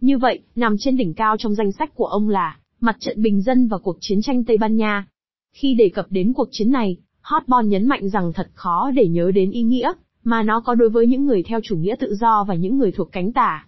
Như 0.00 0.18
vậy, 0.18 0.40
nằm 0.56 0.76
trên 0.78 0.96
đỉnh 0.96 1.14
cao 1.14 1.36
trong 1.36 1.54
danh 1.54 1.72
sách 1.72 1.94
của 1.94 2.06
ông 2.06 2.28
là, 2.28 2.56
mặt 2.80 2.96
trận 3.00 3.22
bình 3.22 3.42
dân 3.42 3.68
và 3.68 3.78
cuộc 3.78 3.96
chiến 4.00 4.22
tranh 4.22 4.44
Tây 4.44 4.58
Ban 4.58 4.76
Nha. 4.76 5.06
Khi 5.52 5.74
đề 5.74 5.88
cập 5.88 6.06
đến 6.10 6.32
cuộc 6.32 6.48
chiến 6.50 6.70
này, 6.70 6.96
Hotbon 7.22 7.68
nhấn 7.68 7.86
mạnh 7.86 8.08
rằng 8.08 8.32
thật 8.32 8.48
khó 8.54 8.90
để 8.94 9.08
nhớ 9.08 9.30
đến 9.34 9.50
ý 9.50 9.62
nghĩa, 9.62 9.92
mà 10.24 10.42
nó 10.42 10.60
có 10.60 10.74
đối 10.74 10.90
với 10.90 11.06
những 11.06 11.26
người 11.26 11.42
theo 11.42 11.60
chủ 11.62 11.76
nghĩa 11.76 11.94
tự 11.98 12.14
do 12.14 12.44
và 12.48 12.54
những 12.54 12.78
người 12.78 12.92
thuộc 12.92 13.12
cánh 13.12 13.32
tả. 13.32 13.66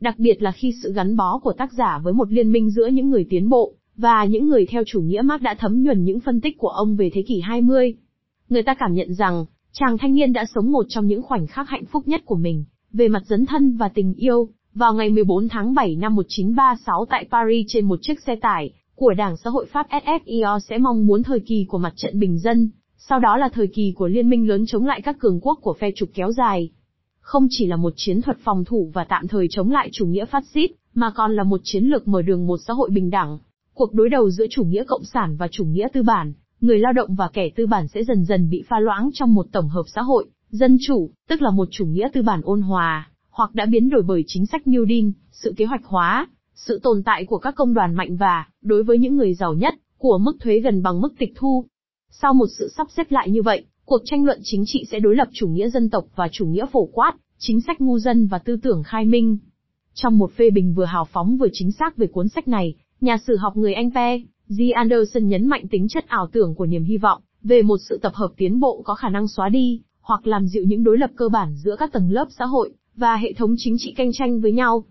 Đặc 0.00 0.18
biệt 0.18 0.42
là 0.42 0.52
khi 0.52 0.74
sự 0.82 0.92
gắn 0.92 1.16
bó 1.16 1.38
của 1.38 1.52
tác 1.52 1.72
giả 1.72 1.98
với 2.04 2.12
một 2.12 2.32
liên 2.32 2.52
minh 2.52 2.70
giữa 2.70 2.86
những 2.86 3.10
người 3.10 3.26
tiến 3.30 3.48
bộ, 3.48 3.74
và 3.96 4.24
những 4.24 4.48
người 4.48 4.66
theo 4.66 4.82
chủ 4.86 5.00
nghĩa 5.00 5.22
Marx 5.22 5.42
đã 5.42 5.54
thấm 5.58 5.82
nhuần 5.82 6.04
những 6.04 6.20
phân 6.20 6.40
tích 6.40 6.58
của 6.58 6.68
ông 6.68 6.96
về 6.96 7.10
thế 7.14 7.22
kỷ 7.22 7.40
20. 7.40 7.94
Người 8.48 8.62
ta 8.62 8.74
cảm 8.74 8.94
nhận 8.94 9.14
rằng, 9.14 9.44
chàng 9.72 9.98
thanh 9.98 10.14
niên 10.14 10.32
đã 10.32 10.44
sống 10.54 10.72
một 10.72 10.86
trong 10.88 11.06
những 11.06 11.22
khoảnh 11.22 11.46
khắc 11.46 11.68
hạnh 11.68 11.84
phúc 11.84 12.08
nhất 12.08 12.22
của 12.24 12.36
mình, 12.36 12.64
về 12.92 13.08
mặt 13.08 13.22
dấn 13.26 13.46
thân 13.46 13.76
và 13.76 13.88
tình 13.88 14.14
yêu, 14.14 14.48
vào 14.74 14.94
ngày 14.94 15.10
14 15.10 15.48
tháng 15.48 15.74
7 15.74 15.96
năm 15.96 16.14
1936 16.14 17.04
tại 17.10 17.26
Paris 17.30 17.66
trên 17.68 17.84
một 17.84 17.98
chiếc 18.02 18.20
xe 18.26 18.36
tải, 18.36 18.72
của 18.94 19.14
Đảng 19.14 19.36
Xã 19.36 19.50
hội 19.50 19.66
Pháp 19.72 19.86
SFIO 19.90 20.58
sẽ 20.58 20.78
mong 20.78 21.06
muốn 21.06 21.22
thời 21.22 21.40
kỳ 21.40 21.66
của 21.68 21.78
mặt 21.78 21.92
trận 21.96 22.18
bình 22.18 22.38
dân, 22.38 22.70
sau 23.08 23.18
đó 23.18 23.36
là 23.36 23.48
thời 23.48 23.66
kỳ 23.66 23.92
của 23.96 24.08
liên 24.08 24.30
minh 24.30 24.48
lớn 24.48 24.64
chống 24.66 24.86
lại 24.86 25.00
các 25.00 25.18
cường 25.18 25.40
quốc 25.40 25.58
của 25.62 25.74
phe 25.80 25.90
trục 25.94 26.08
kéo 26.14 26.32
dài. 26.32 26.70
Không 27.20 27.46
chỉ 27.50 27.66
là 27.66 27.76
một 27.76 27.92
chiến 27.96 28.22
thuật 28.22 28.36
phòng 28.44 28.64
thủ 28.64 28.90
và 28.94 29.04
tạm 29.04 29.28
thời 29.28 29.46
chống 29.50 29.70
lại 29.70 29.88
chủ 29.92 30.06
nghĩa 30.06 30.24
phát 30.24 30.44
xít, 30.54 30.70
mà 30.94 31.12
còn 31.14 31.32
là 31.32 31.42
một 31.42 31.60
chiến 31.64 31.84
lược 31.84 32.08
mở 32.08 32.22
đường 32.22 32.46
một 32.46 32.58
xã 32.66 32.74
hội 32.74 32.90
bình 32.90 33.10
đẳng. 33.10 33.38
Cuộc 33.74 33.94
đối 33.94 34.08
đầu 34.08 34.30
giữa 34.30 34.46
chủ 34.50 34.64
nghĩa 34.64 34.84
cộng 34.84 35.04
sản 35.04 35.36
và 35.36 35.48
chủ 35.48 35.64
nghĩa 35.64 35.88
tư 35.92 36.02
bản, 36.02 36.32
người 36.60 36.78
lao 36.78 36.92
động 36.92 37.14
và 37.14 37.28
kẻ 37.32 37.50
tư 37.56 37.66
bản 37.66 37.88
sẽ 37.88 38.04
dần 38.04 38.24
dần 38.24 38.50
bị 38.50 38.62
pha 38.68 38.80
loãng 38.80 39.10
trong 39.14 39.34
một 39.34 39.46
tổng 39.52 39.68
hợp 39.68 39.84
xã 39.94 40.02
hội, 40.02 40.28
Dân 40.52 40.76
chủ, 40.86 41.10
tức 41.28 41.42
là 41.42 41.50
một 41.50 41.68
chủ 41.70 41.86
nghĩa 41.86 42.08
tư 42.12 42.22
bản 42.22 42.40
ôn 42.44 42.62
hòa, 42.62 43.10
hoặc 43.30 43.54
đã 43.54 43.66
biến 43.66 43.90
đổi 43.90 44.02
bởi 44.02 44.24
chính 44.26 44.46
sách 44.46 44.62
New 44.66 44.86
Deal, 44.88 45.12
sự 45.32 45.54
kế 45.56 45.64
hoạch 45.64 45.84
hóa, 45.84 46.28
sự 46.54 46.80
tồn 46.82 47.02
tại 47.02 47.24
của 47.24 47.38
các 47.38 47.54
công 47.54 47.74
đoàn 47.74 47.94
mạnh 47.94 48.16
và, 48.16 48.46
đối 48.62 48.82
với 48.82 48.98
những 48.98 49.16
người 49.16 49.34
giàu 49.34 49.54
nhất, 49.54 49.74
của 49.98 50.18
mức 50.18 50.36
thuế 50.40 50.60
gần 50.60 50.82
bằng 50.82 51.00
mức 51.00 51.14
tịch 51.18 51.32
thu. 51.36 51.64
Sau 52.20 52.34
một 52.34 52.46
sự 52.58 52.68
sắp 52.76 52.86
xếp 52.96 53.10
lại 53.10 53.30
như 53.30 53.42
vậy, 53.42 53.64
cuộc 53.84 54.02
tranh 54.04 54.24
luận 54.24 54.40
chính 54.42 54.64
trị 54.66 54.84
sẽ 54.90 55.00
đối 55.00 55.16
lập 55.16 55.28
chủ 55.32 55.48
nghĩa 55.48 55.68
dân 55.68 55.90
tộc 55.90 56.04
và 56.16 56.28
chủ 56.32 56.46
nghĩa 56.46 56.66
phổ 56.72 56.84
quát, 56.84 57.12
chính 57.38 57.60
sách 57.60 57.80
ngu 57.80 57.98
dân 57.98 58.26
và 58.26 58.38
tư 58.38 58.56
tưởng 58.62 58.82
khai 58.82 59.04
minh. 59.04 59.38
Trong 59.94 60.18
một 60.18 60.32
phê 60.36 60.50
bình 60.50 60.74
vừa 60.74 60.84
hào 60.84 61.04
phóng 61.04 61.36
vừa 61.36 61.48
chính 61.52 61.72
xác 61.72 61.96
về 61.96 62.06
cuốn 62.06 62.28
sách 62.28 62.48
này, 62.48 62.74
nhà 63.00 63.18
sử 63.26 63.36
học 63.36 63.56
người 63.56 63.74
Anh 63.74 63.90
Pe. 63.94 64.18
G. 64.48 64.62
Anderson 64.74 65.28
nhấn 65.28 65.46
mạnh 65.46 65.68
tính 65.70 65.88
chất 65.88 66.08
ảo 66.08 66.28
tưởng 66.32 66.54
của 66.54 66.66
niềm 66.66 66.84
hy 66.84 66.96
vọng, 66.96 67.22
về 67.42 67.62
một 67.62 67.78
sự 67.88 67.98
tập 68.02 68.12
hợp 68.14 68.32
tiến 68.36 68.60
bộ 68.60 68.82
có 68.84 68.94
khả 68.94 69.08
năng 69.08 69.28
xóa 69.28 69.48
đi, 69.48 69.80
hoặc 70.00 70.26
làm 70.26 70.46
dịu 70.46 70.64
những 70.66 70.84
đối 70.84 70.98
lập 70.98 71.10
cơ 71.16 71.28
bản 71.28 71.54
giữa 71.56 71.76
các 71.78 71.92
tầng 71.92 72.10
lớp 72.10 72.26
xã 72.38 72.44
hội, 72.44 72.72
và 72.96 73.16
hệ 73.16 73.32
thống 73.32 73.54
chính 73.58 73.76
trị 73.78 73.94
cạnh 73.96 74.10
tranh 74.12 74.40
với 74.40 74.52
nhau. 74.52 74.84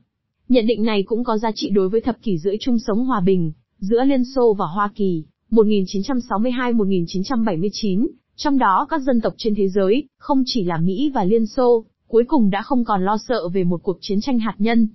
Nhận 0.49 0.67
định 0.67 0.83
này 0.83 1.03
cũng 1.03 1.23
có 1.23 1.37
giá 1.37 1.51
trị 1.55 1.69
đối 1.69 1.89
với 1.89 2.01
thập 2.01 2.21
kỷ 2.21 2.37
rưỡi 2.37 2.55
chung 2.59 2.79
sống 2.79 3.05
hòa 3.05 3.19
bình, 3.19 3.51
giữa 3.79 4.03
Liên 4.03 4.23
Xô 4.35 4.53
và 4.53 4.65
Hoa 4.65 4.91
Kỳ, 4.95 5.23
1962-1979, 5.51 8.07
trong 8.35 8.57
đó 8.57 8.87
các 8.89 9.01
dân 9.01 9.21
tộc 9.21 9.33
trên 9.37 9.55
thế 9.55 9.67
giới, 9.67 10.07
không 10.17 10.43
chỉ 10.45 10.63
là 10.63 10.77
Mỹ 10.77 11.11
và 11.13 11.23
Liên 11.23 11.45
Xô, 11.45 11.85
cuối 12.07 12.23
cùng 12.27 12.49
đã 12.49 12.61
không 12.61 12.83
còn 12.83 13.05
lo 13.05 13.17
sợ 13.17 13.49
về 13.53 13.63
một 13.63 13.83
cuộc 13.83 13.97
chiến 14.01 14.21
tranh 14.21 14.39
hạt 14.39 14.55
nhân. 14.57 14.87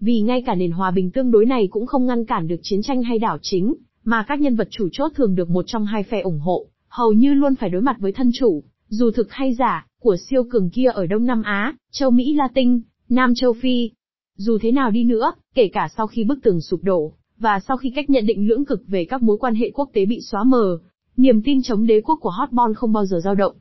Vì 0.00 0.20
ngay 0.20 0.42
cả 0.46 0.54
nền 0.54 0.70
hòa 0.70 0.90
bình 0.90 1.10
tương 1.10 1.30
đối 1.30 1.46
này 1.46 1.68
cũng 1.70 1.86
không 1.86 2.06
ngăn 2.06 2.24
cản 2.24 2.48
được 2.48 2.60
chiến 2.62 2.82
tranh 2.82 3.02
hay 3.02 3.18
đảo 3.18 3.38
chính, 3.42 3.74
mà 4.04 4.24
các 4.28 4.40
nhân 4.40 4.56
vật 4.56 4.68
chủ 4.70 4.88
chốt 4.92 5.12
thường 5.14 5.34
được 5.34 5.50
một 5.50 5.64
trong 5.66 5.86
hai 5.86 6.02
phe 6.02 6.20
ủng 6.20 6.38
hộ, 6.38 6.66
hầu 6.88 7.12
như 7.12 7.34
luôn 7.34 7.56
phải 7.56 7.70
đối 7.70 7.82
mặt 7.82 7.96
với 7.98 8.12
thân 8.12 8.30
chủ, 8.34 8.62
dù 8.88 9.10
thực 9.10 9.32
hay 9.32 9.54
giả, 9.54 9.86
của 10.00 10.16
siêu 10.28 10.44
cường 10.50 10.70
kia 10.70 10.90
ở 10.94 11.06
Đông 11.06 11.26
Nam 11.26 11.42
Á, 11.42 11.74
châu 11.92 12.10
Mỹ 12.10 12.34
Latin, 12.34 12.80
Nam 13.08 13.34
châu 13.34 13.52
Phi. 13.52 13.90
Dù 14.36 14.58
thế 14.58 14.72
nào 14.72 14.90
đi 14.90 15.04
nữa, 15.04 15.32
kể 15.54 15.68
cả 15.68 15.88
sau 15.96 16.06
khi 16.06 16.24
bức 16.24 16.38
tường 16.42 16.60
sụp 16.60 16.82
đổ, 16.82 17.12
và 17.38 17.60
sau 17.68 17.76
khi 17.76 17.92
cách 17.94 18.10
nhận 18.10 18.26
định 18.26 18.48
lưỡng 18.48 18.64
cực 18.64 18.82
về 18.86 19.04
các 19.04 19.22
mối 19.22 19.36
quan 19.40 19.54
hệ 19.54 19.70
quốc 19.74 19.90
tế 19.92 20.06
bị 20.06 20.20
xóa 20.20 20.44
mờ, 20.44 20.78
niềm 21.16 21.42
tin 21.42 21.62
chống 21.62 21.86
đế 21.86 22.00
quốc 22.00 22.18
của 22.20 22.30
Hotbon 22.30 22.74
không 22.74 22.92
bao 22.92 23.06
giờ 23.06 23.20
dao 23.24 23.34
động. 23.34 23.56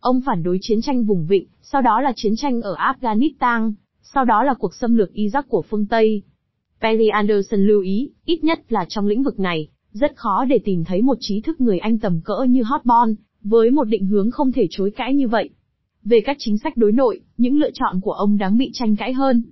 Ông 0.00 0.20
phản 0.26 0.42
đối 0.42 0.58
chiến 0.60 0.80
tranh 0.82 1.04
vùng 1.04 1.26
vịnh, 1.26 1.46
sau 1.62 1.82
đó 1.82 2.00
là 2.00 2.12
chiến 2.16 2.36
tranh 2.36 2.62
ở 2.62 2.74
Afghanistan, 2.74 3.72
sau 4.02 4.24
đó 4.24 4.42
là 4.42 4.54
cuộc 4.54 4.74
xâm 4.74 4.94
lược 4.94 5.10
Iraq 5.12 5.42
của 5.48 5.62
phương 5.62 5.86
Tây. 5.86 6.22
Perry 6.80 7.08
Anderson 7.08 7.60
lưu 7.60 7.80
ý, 7.80 8.10
ít 8.24 8.44
nhất 8.44 8.72
là 8.72 8.86
trong 8.88 9.06
lĩnh 9.06 9.22
vực 9.22 9.40
này, 9.40 9.68
rất 9.92 10.16
khó 10.16 10.44
để 10.44 10.58
tìm 10.64 10.84
thấy 10.84 11.02
một 11.02 11.16
trí 11.20 11.40
thức 11.40 11.60
người 11.60 11.78
Anh 11.78 11.98
tầm 11.98 12.20
cỡ 12.24 12.46
như 12.48 12.62
Hotbon, 12.62 13.14
với 13.42 13.70
một 13.70 13.84
định 13.84 14.06
hướng 14.06 14.30
không 14.30 14.52
thể 14.52 14.66
chối 14.70 14.90
cãi 14.90 15.14
như 15.14 15.28
vậy. 15.28 15.50
Về 16.04 16.20
các 16.20 16.36
chính 16.40 16.58
sách 16.58 16.76
đối 16.76 16.92
nội, 16.92 17.20
những 17.36 17.58
lựa 17.58 17.70
chọn 17.74 18.00
của 18.00 18.12
ông 18.12 18.38
đáng 18.38 18.58
bị 18.58 18.70
tranh 18.72 18.96
cãi 18.96 19.12
hơn. 19.12 19.42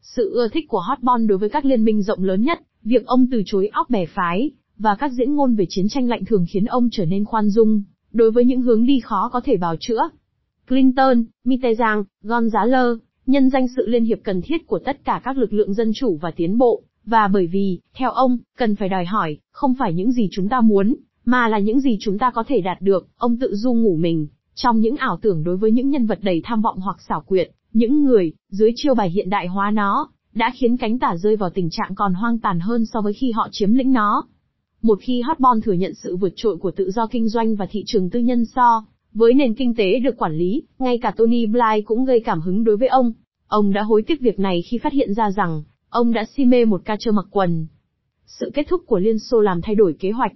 Sự 0.00 0.30
ưa 0.34 0.48
thích 0.48 0.64
của 0.68 0.80
Hotbon 0.80 1.26
đối 1.26 1.38
với 1.38 1.48
các 1.48 1.64
liên 1.64 1.84
minh 1.84 2.02
rộng 2.02 2.24
lớn 2.24 2.42
nhất, 2.42 2.60
việc 2.84 3.06
ông 3.06 3.26
từ 3.30 3.42
chối 3.46 3.68
óc 3.72 3.90
bè 3.90 4.06
phái, 4.06 4.50
và 4.78 4.94
các 4.94 5.12
diễn 5.12 5.34
ngôn 5.34 5.54
về 5.54 5.66
chiến 5.68 5.88
tranh 5.88 6.08
lạnh 6.08 6.24
thường 6.24 6.46
khiến 6.50 6.64
ông 6.64 6.88
trở 6.92 7.04
nên 7.04 7.24
khoan 7.24 7.50
dung, 7.50 7.82
đối 8.12 8.30
với 8.30 8.44
những 8.44 8.62
hướng 8.62 8.86
đi 8.86 9.00
khó 9.00 9.30
có 9.32 9.40
thể 9.44 9.56
bào 9.56 9.76
chữa. 9.80 10.08
Clinton, 10.68 11.24
Mitterrand, 11.44 12.06
Gonzalo, 12.22 12.96
nhân 13.26 13.50
danh 13.50 13.68
sự 13.76 13.86
liên 13.86 14.04
hiệp 14.04 14.18
cần 14.24 14.42
thiết 14.42 14.66
của 14.66 14.78
tất 14.78 15.04
cả 15.04 15.20
các 15.24 15.36
lực 15.36 15.52
lượng 15.52 15.74
dân 15.74 15.92
chủ 15.94 16.16
và 16.16 16.30
tiến 16.30 16.58
bộ, 16.58 16.82
và 17.04 17.28
bởi 17.28 17.46
vì, 17.46 17.80
theo 17.94 18.10
ông, 18.10 18.38
cần 18.58 18.76
phải 18.76 18.88
đòi 18.88 19.04
hỏi, 19.04 19.38
không 19.52 19.74
phải 19.78 19.94
những 19.94 20.12
gì 20.12 20.28
chúng 20.32 20.48
ta 20.48 20.60
muốn, 20.60 20.94
mà 21.24 21.48
là 21.48 21.58
những 21.58 21.80
gì 21.80 21.98
chúng 22.00 22.18
ta 22.18 22.30
có 22.30 22.44
thể 22.48 22.60
đạt 22.60 22.80
được, 22.80 23.08
ông 23.16 23.36
tự 23.36 23.54
du 23.54 23.72
ngủ 23.72 23.96
mình, 23.96 24.26
trong 24.54 24.80
những 24.80 24.96
ảo 24.96 25.18
tưởng 25.22 25.44
đối 25.44 25.56
với 25.56 25.72
những 25.72 25.90
nhân 25.90 26.06
vật 26.06 26.18
đầy 26.22 26.40
tham 26.44 26.62
vọng 26.62 26.80
hoặc 26.80 26.96
xảo 27.08 27.20
quyệt, 27.20 27.50
những 27.72 28.04
người, 28.04 28.32
dưới 28.48 28.72
chiêu 28.76 28.94
bài 28.94 29.10
hiện 29.10 29.30
đại 29.30 29.46
hóa 29.46 29.70
nó, 29.70 30.10
đã 30.34 30.52
khiến 30.54 30.76
cánh 30.76 30.98
tả 30.98 31.16
rơi 31.16 31.36
vào 31.36 31.50
tình 31.50 31.70
trạng 31.70 31.94
còn 31.94 32.14
hoang 32.14 32.38
tàn 32.38 32.60
hơn 32.60 32.86
so 32.86 33.00
với 33.00 33.12
khi 33.12 33.32
họ 33.32 33.48
chiếm 33.52 33.74
lĩnh 33.74 33.92
nó. 33.92 34.26
Một 34.82 34.98
khi 35.02 35.22
Hotbon 35.22 35.60
thừa 35.60 35.72
nhận 35.72 35.94
sự 35.94 36.16
vượt 36.16 36.32
trội 36.36 36.56
của 36.56 36.70
tự 36.70 36.90
do 36.90 37.06
kinh 37.06 37.28
doanh 37.28 37.56
và 37.56 37.66
thị 37.70 37.82
trường 37.86 38.10
tư 38.10 38.20
nhân 38.20 38.44
so, 38.44 38.84
với 39.12 39.34
nền 39.34 39.54
kinh 39.54 39.74
tế 39.74 39.98
được 39.98 40.16
quản 40.16 40.34
lý, 40.34 40.62
ngay 40.78 40.98
cả 40.98 41.10
Tony 41.16 41.46
Blair 41.46 41.84
cũng 41.84 42.04
gây 42.04 42.20
cảm 42.20 42.40
hứng 42.40 42.64
đối 42.64 42.76
với 42.76 42.88
ông. 42.88 43.12
Ông 43.46 43.72
đã 43.72 43.82
hối 43.82 44.02
tiếc 44.02 44.20
việc 44.20 44.38
này 44.38 44.62
khi 44.62 44.78
phát 44.78 44.92
hiện 44.92 45.14
ra 45.14 45.30
rằng, 45.30 45.62
ông 45.88 46.12
đã 46.12 46.24
si 46.24 46.44
mê 46.44 46.64
một 46.64 46.82
ca 46.84 46.96
trơ 46.96 47.12
mặc 47.12 47.26
quần. 47.30 47.66
Sự 48.26 48.50
kết 48.54 48.66
thúc 48.68 48.82
của 48.86 48.98
Liên 48.98 49.18
Xô 49.18 49.40
làm 49.40 49.60
thay 49.60 49.74
đổi 49.74 49.92
kế 49.92 50.10
hoạch. 50.10 50.32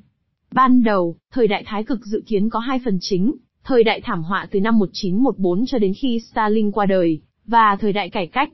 Ban 0.52 0.82
đầu, 0.82 1.16
thời 1.32 1.46
đại 1.46 1.64
thái 1.66 1.84
cực 1.84 2.06
dự 2.06 2.22
kiến 2.26 2.50
có 2.50 2.58
hai 2.58 2.80
phần 2.84 2.98
chính, 3.00 3.32
thời 3.64 3.84
đại 3.84 4.00
thảm 4.00 4.22
họa 4.22 4.46
từ 4.50 4.60
năm 4.60 4.78
1914 4.78 5.66
cho 5.66 5.78
đến 5.78 5.92
khi 5.94 6.20
Stalin 6.20 6.70
qua 6.70 6.86
đời, 6.86 7.20
và 7.46 7.76
thời 7.80 7.92
đại 7.92 8.10
cải 8.10 8.26
cách. 8.26 8.50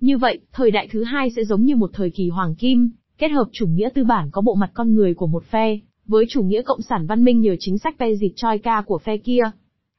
Như 0.00 0.18
vậy, 0.18 0.38
thời 0.52 0.70
đại 0.70 0.88
thứ 0.92 1.04
hai 1.04 1.30
sẽ 1.36 1.44
giống 1.44 1.64
như 1.64 1.76
một 1.76 1.90
thời 1.92 2.10
kỳ 2.10 2.28
hoàng 2.28 2.54
kim, 2.54 2.90
kết 3.18 3.28
hợp 3.28 3.48
chủ 3.52 3.66
nghĩa 3.66 3.88
tư 3.94 4.04
bản 4.04 4.28
có 4.32 4.42
bộ 4.42 4.54
mặt 4.54 4.70
con 4.74 4.94
người 4.94 5.14
của 5.14 5.26
một 5.26 5.44
phe, 5.44 5.78
với 6.06 6.24
chủ 6.28 6.42
nghĩa 6.42 6.62
cộng 6.62 6.82
sản 6.82 7.06
văn 7.06 7.24
minh 7.24 7.40
nhờ 7.40 7.56
chính 7.60 7.78
sách 7.78 7.96
Perestroika 7.98 8.82
của 8.82 8.98
phe 8.98 9.16
kia. 9.16 9.42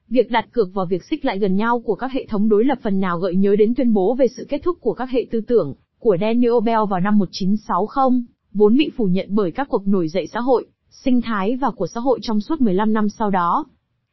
Việc 0.09 0.31
đặt 0.31 0.45
cược 0.51 0.73
vào 0.73 0.85
việc 0.85 1.03
xích 1.03 1.25
lại 1.25 1.39
gần 1.39 1.55
nhau 1.55 1.79
của 1.79 1.95
các 1.95 2.11
hệ 2.11 2.25
thống 2.25 2.49
đối 2.49 2.65
lập 2.65 2.77
phần 2.81 2.99
nào 2.99 3.19
gợi 3.19 3.35
nhớ 3.35 3.55
đến 3.55 3.73
tuyên 3.75 3.93
bố 3.93 4.15
về 4.15 4.27
sự 4.37 4.45
kết 4.49 4.61
thúc 4.63 4.77
của 4.81 4.93
các 4.93 5.09
hệ 5.09 5.25
tư 5.31 5.41
tưởng 5.41 5.73
của 5.99 6.17
Daniel 6.21 6.53
Bell 6.65 6.81
vào 6.89 6.99
năm 6.99 7.17
1960, 7.17 8.23
vốn 8.53 8.77
bị 8.77 8.91
phủ 8.97 9.05
nhận 9.05 9.27
bởi 9.29 9.51
các 9.51 9.67
cuộc 9.69 9.87
nổi 9.87 10.07
dậy 10.07 10.27
xã 10.33 10.39
hội, 10.39 10.65
sinh 10.89 11.21
thái 11.21 11.55
và 11.55 11.71
của 11.75 11.87
xã 11.87 11.99
hội 11.99 12.19
trong 12.21 12.41
suốt 12.41 12.61
15 12.61 12.93
năm 12.93 13.09
sau 13.09 13.29
đó. 13.29 13.65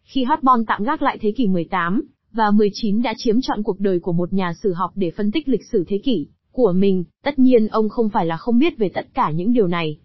Khi 0.03 0.25
Hotbon 0.25 0.65
tạm 0.67 0.85
gác 0.85 1.03
lại 1.03 1.19
thế 1.21 1.33
kỷ 1.37 1.47
18 1.47 2.03
và 2.39 2.51
19 2.51 3.03
đã 3.03 3.15
chiếm 3.17 3.41
trọn 3.41 3.63
cuộc 3.63 3.81
đời 3.81 4.01
của 4.01 4.13
một 4.13 4.33
nhà 4.33 4.53
sử 4.63 4.73
học 4.73 4.91
để 4.95 5.11
phân 5.17 5.31
tích 5.31 5.49
lịch 5.49 5.65
sử 5.73 5.85
thế 5.89 5.99
kỷ 6.05 6.27
của 6.53 6.73
mình, 6.73 7.05
tất 7.25 7.39
nhiên 7.39 7.69
ông 7.69 7.89
không 7.89 8.09
phải 8.09 8.27
là 8.27 8.37
không 8.37 8.59
biết 8.59 8.79
về 8.79 8.89
tất 8.95 9.07
cả 9.15 9.31
những 9.31 9.53
điều 9.53 9.67
này. 9.67 9.99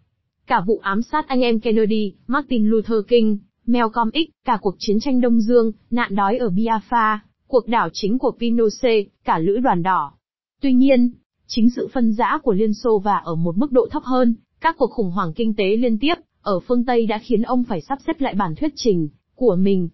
Cả 0.47 0.61
vụ 0.67 0.79
ám 0.83 1.01
sát 1.01 1.27
anh 1.27 1.41
em 1.41 1.59
Kennedy, 1.59 2.13
Martin 2.27 2.69
Luther 2.69 2.97
King, 3.07 3.37
Malcolm 3.65 4.09
X, 4.13 4.45
cả 4.45 4.57
cuộc 4.61 4.75
chiến 4.79 4.99
tranh 4.99 5.21
Đông 5.21 5.41
Dương, 5.41 5.71
nạn 5.91 6.15
đói 6.15 6.37
ở 6.37 6.49
Biafra, 6.49 7.17
cuộc 7.47 7.67
đảo 7.67 7.89
chính 7.93 8.19
của 8.19 8.31
Pinochet, 8.39 9.05
cả 9.25 9.39
lữ 9.39 9.59
đoàn 9.59 9.83
đỏ. 9.83 10.13
Tuy 10.61 10.73
nhiên, 10.73 11.11
chính 11.47 11.69
sự 11.69 11.87
phân 11.93 12.13
rã 12.13 12.37
của 12.43 12.53
Liên 12.53 12.73
Xô 12.73 12.99
và 12.99 13.17
ở 13.17 13.35
một 13.35 13.57
mức 13.57 13.71
độ 13.71 13.87
thấp 13.91 14.03
hơn, 14.03 14.35
các 14.61 14.75
cuộc 14.77 14.91
khủng 14.91 15.11
hoảng 15.11 15.33
kinh 15.33 15.53
tế 15.55 15.77
liên 15.77 15.99
tiếp, 15.99 16.15
ở 16.41 16.59
phương 16.59 16.85
Tây 16.85 17.05
đã 17.05 17.17
khiến 17.17 17.41
ông 17.41 17.63
phải 17.63 17.81
sắp 17.81 17.99
xếp 18.07 18.21
lại 18.21 18.33
bản 18.33 18.55
thuyết 18.55 18.73
trình 18.75 19.09
của 19.35 19.55
mình. 19.55 19.89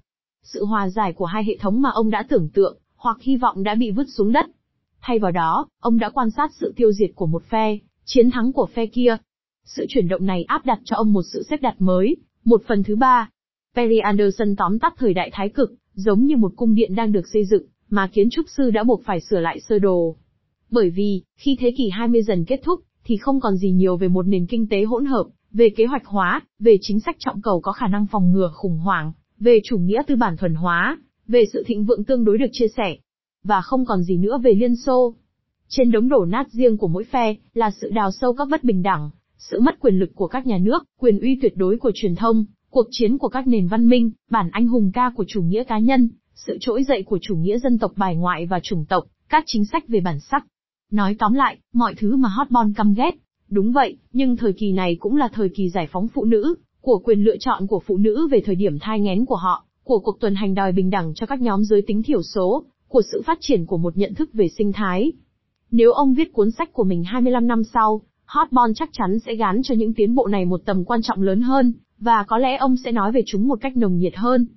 Sự 0.53 0.65
hòa 0.65 0.89
giải 0.89 1.13
của 1.13 1.25
hai 1.25 1.43
hệ 1.43 1.57
thống 1.57 1.81
mà 1.81 1.89
ông 1.89 2.09
đã 2.09 2.23
tưởng 2.29 2.49
tượng, 2.49 2.77
hoặc 2.95 3.17
hy 3.21 3.35
vọng 3.35 3.63
đã 3.63 3.75
bị 3.75 3.91
vứt 3.91 4.07
xuống 4.09 4.31
đất. 4.31 4.45
Thay 5.01 5.19
vào 5.19 5.31
đó, 5.31 5.67
ông 5.79 5.99
đã 5.99 6.09
quan 6.09 6.29
sát 6.31 6.51
sự 6.59 6.73
tiêu 6.75 6.91
diệt 6.91 7.09
của 7.15 7.25
một 7.25 7.43
phe, 7.49 7.77
chiến 8.05 8.31
thắng 8.31 8.53
của 8.53 8.65
phe 8.65 8.85
kia. 8.85 9.17
Sự 9.65 9.85
chuyển 9.89 10.07
động 10.07 10.25
này 10.25 10.43
áp 10.43 10.65
đặt 10.65 10.79
cho 10.83 10.95
ông 10.95 11.13
một 11.13 11.21
sự 11.33 11.43
xếp 11.49 11.62
đặt 11.62 11.75
mới, 11.81 12.15
một 12.45 12.62
phần 12.67 12.83
thứ 12.83 12.95
ba. 12.95 13.29
Perry 13.75 13.97
Anderson 13.97 14.55
tóm 14.55 14.79
tắt 14.79 14.93
thời 14.97 15.13
đại 15.13 15.29
thái 15.33 15.49
cực, 15.49 15.73
giống 15.93 16.25
như 16.25 16.38
một 16.38 16.53
cung 16.55 16.75
điện 16.75 16.95
đang 16.95 17.12
được 17.12 17.27
xây 17.33 17.45
dựng, 17.45 17.63
mà 17.89 18.07
kiến 18.07 18.29
trúc 18.29 18.45
sư 18.57 18.71
đã 18.71 18.83
buộc 18.83 19.03
phải 19.05 19.19
sửa 19.19 19.39
lại 19.39 19.59
sơ 19.59 19.79
đồ. 19.79 20.15
Bởi 20.71 20.89
vì, 20.89 21.21
khi 21.35 21.57
thế 21.59 21.73
kỷ 21.77 21.89
20 21.89 22.23
dần 22.23 22.45
kết 22.45 22.59
thúc, 22.63 22.79
thì 23.03 23.17
không 23.17 23.39
còn 23.39 23.57
gì 23.57 23.71
nhiều 23.71 23.97
về 23.97 24.07
một 24.07 24.27
nền 24.27 24.45
kinh 24.45 24.67
tế 24.69 24.83
hỗn 24.83 25.05
hợp, 25.05 25.27
về 25.51 25.69
kế 25.69 25.85
hoạch 25.85 26.05
hóa, 26.05 26.41
về 26.59 26.77
chính 26.81 26.99
sách 26.99 27.15
trọng 27.19 27.41
cầu 27.41 27.62
có 27.62 27.71
khả 27.71 27.88
năng 27.88 28.07
phòng 28.07 28.31
ngừa 28.31 28.51
khủng 28.53 28.77
hoảng, 28.77 29.12
về 29.39 29.60
chủ 29.63 29.78
nghĩa 29.78 30.02
tư 30.08 30.15
bản 30.15 30.38
thuần 30.38 30.56
hóa, 30.56 30.97
về 31.28 31.43
sự 31.54 31.63
thịnh 31.67 31.86
vượng 31.86 32.04
tương 32.04 32.25
đối 32.25 32.38
được 32.38 32.49
chia 32.52 32.67
sẻ, 32.78 32.97
và 33.43 33.62
không 33.62 33.86
còn 33.86 34.04
gì 34.04 34.17
nữa 34.17 34.39
về 34.43 34.52
Liên 34.52 34.75
Xô. 34.75 35.13
Trên 35.67 35.91
đống 35.91 36.10
đổ 36.10 36.25
nát 36.25 36.52
riêng 36.52 36.78
của 36.78 36.88
mỗi 36.88 37.04
phe, 37.04 37.36
là 37.54 37.71
sự 37.82 37.89
đào 37.89 38.12
sâu 38.12 38.34
các 38.34 38.47
bất 38.52 38.63
bình 38.63 38.82
đẳng, 38.82 39.10
sự 39.38 39.60
mất 39.60 39.80
quyền 39.80 39.99
lực 39.99 40.10
của 40.15 40.28
các 40.28 40.47
nhà 40.47 40.58
nước, 40.58 40.84
quyền 40.99 41.19
uy 41.19 41.39
tuyệt 41.41 41.58
đối 41.58 41.78
của 41.78 41.91
truyền 41.95 42.15
thông, 42.15 42.45
cuộc 42.69 42.88
chiến 42.91 43.17
của 43.17 43.28
các 43.28 43.47
nền 43.47 43.67
văn 43.67 43.88
minh, 43.88 44.12
bản 44.30 44.49
anh 44.52 44.67
hùng 44.67 44.91
ca 44.93 45.12
của 45.15 45.25
chủ 45.28 45.41
nghĩa 45.41 45.63
cá 45.63 45.80
nhân, 45.80 46.10
sự 46.36 46.58
trỗi 46.62 46.84
dậy 46.84 47.04
của 47.04 47.19
chủ 47.21 47.36
nghĩa 47.36 47.58
dân 47.60 47.78
tộc 47.78 47.91
bài 47.95 48.15
ngoại 48.15 48.45
và 48.45 48.60
chủng 48.60 48.86
tộc, 48.86 49.04
các 49.30 49.43
chính 49.47 49.65
sách 49.65 49.88
về 49.88 49.99
bản 49.99 50.19
sắc. 50.19 50.45
Nói 50.91 51.15
tóm 51.19 51.34
lại, 51.34 51.58
mọi 51.73 51.95
thứ 51.95 52.15
mà 52.15 52.30
Hotbon 52.30 52.73
căm 52.73 52.93
ghét. 52.93 53.12
Đúng 53.49 53.71
vậy, 53.71 53.97
nhưng 54.13 54.38
thời 54.38 54.54
kỳ 54.54 54.71
này 54.71 54.97
cũng 54.99 55.15
là 55.15 55.28
thời 55.34 55.49
kỳ 55.49 55.69
giải 55.69 55.88
phóng 55.91 56.08
phụ 56.08 56.25
nữ, 56.25 56.56
của 56.81 56.99
quyền 56.99 57.23
lựa 57.23 57.37
chọn 57.39 57.67
của 57.67 57.81
phụ 57.85 57.97
nữ 57.97 58.27
về 58.31 58.41
thời 58.45 58.55
điểm 58.55 58.79
thai 58.79 58.99
nghén 58.99 59.25
của 59.25 59.35
họ, 59.35 59.65
của 59.83 59.99
cuộc 59.99 60.19
tuần 60.19 60.35
hành 60.35 60.53
đòi 60.53 60.71
bình 60.71 60.89
đẳng 60.89 61.13
cho 61.15 61.25
các 61.25 61.41
nhóm 61.41 61.63
giới 61.63 61.81
tính 61.81 62.03
thiểu 62.03 62.21
số, 62.23 62.63
của 62.87 63.01
sự 63.11 63.21
phát 63.25 63.37
triển 63.41 63.65
của 63.65 63.77
một 63.77 63.97
nhận 63.97 64.13
thức 64.15 64.29
về 64.33 64.47
sinh 64.57 64.71
thái. 64.71 65.11
Nếu 65.71 65.91
ông 65.91 66.13
viết 66.13 66.33
cuốn 66.33 66.51
sách 66.51 66.73
của 66.73 66.83
mình 66.83 67.03
25 67.03 67.47
năm 67.47 67.63
sau, 67.63 68.01
Hotbon 68.25 68.73
chắc 68.73 68.89
chắn 68.91 69.19
sẽ 69.19 69.35
gán 69.35 69.61
cho 69.63 69.75
những 69.75 69.93
tiến 69.93 70.15
bộ 70.15 70.27
này 70.27 70.45
một 70.45 70.61
tầm 70.65 70.85
quan 70.85 71.01
trọng 71.01 71.21
lớn 71.21 71.41
hơn, 71.41 71.73
và 71.99 72.23
có 72.23 72.37
lẽ 72.37 72.57
ông 72.57 72.77
sẽ 72.77 72.91
nói 72.91 73.11
về 73.11 73.21
chúng 73.25 73.47
một 73.47 73.61
cách 73.61 73.77
nồng 73.77 73.97
nhiệt 73.97 74.15
hơn. 74.15 74.47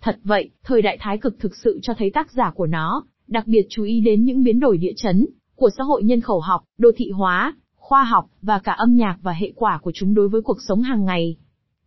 Thật 0.00 0.18
vậy, 0.24 0.50
thời 0.64 0.82
đại 0.82 0.98
thái 1.00 1.18
cực 1.18 1.38
thực 1.38 1.56
sự 1.56 1.78
cho 1.82 1.94
thấy 1.98 2.10
tác 2.10 2.32
giả 2.32 2.50
của 2.54 2.66
nó, 2.66 3.04
đặc 3.26 3.46
biệt 3.46 3.66
chú 3.70 3.82
ý 3.82 4.00
đến 4.00 4.24
những 4.24 4.44
biến 4.44 4.60
đổi 4.60 4.78
địa 4.78 4.92
chấn, 4.96 5.26
của 5.56 5.70
xã 5.78 5.84
hội 5.84 6.02
nhân 6.04 6.20
khẩu 6.20 6.40
học, 6.40 6.64
đô 6.78 6.90
thị 6.96 7.10
hóa, 7.10 7.54
khoa 7.76 8.04
học, 8.04 8.30
và 8.42 8.58
cả 8.58 8.72
âm 8.72 8.96
nhạc 8.96 9.18
và 9.22 9.32
hệ 9.32 9.52
quả 9.56 9.78
của 9.82 9.92
chúng 9.94 10.14
đối 10.14 10.28
với 10.28 10.42
cuộc 10.42 10.58
sống 10.68 10.82
hàng 10.82 11.04
ngày. 11.04 11.36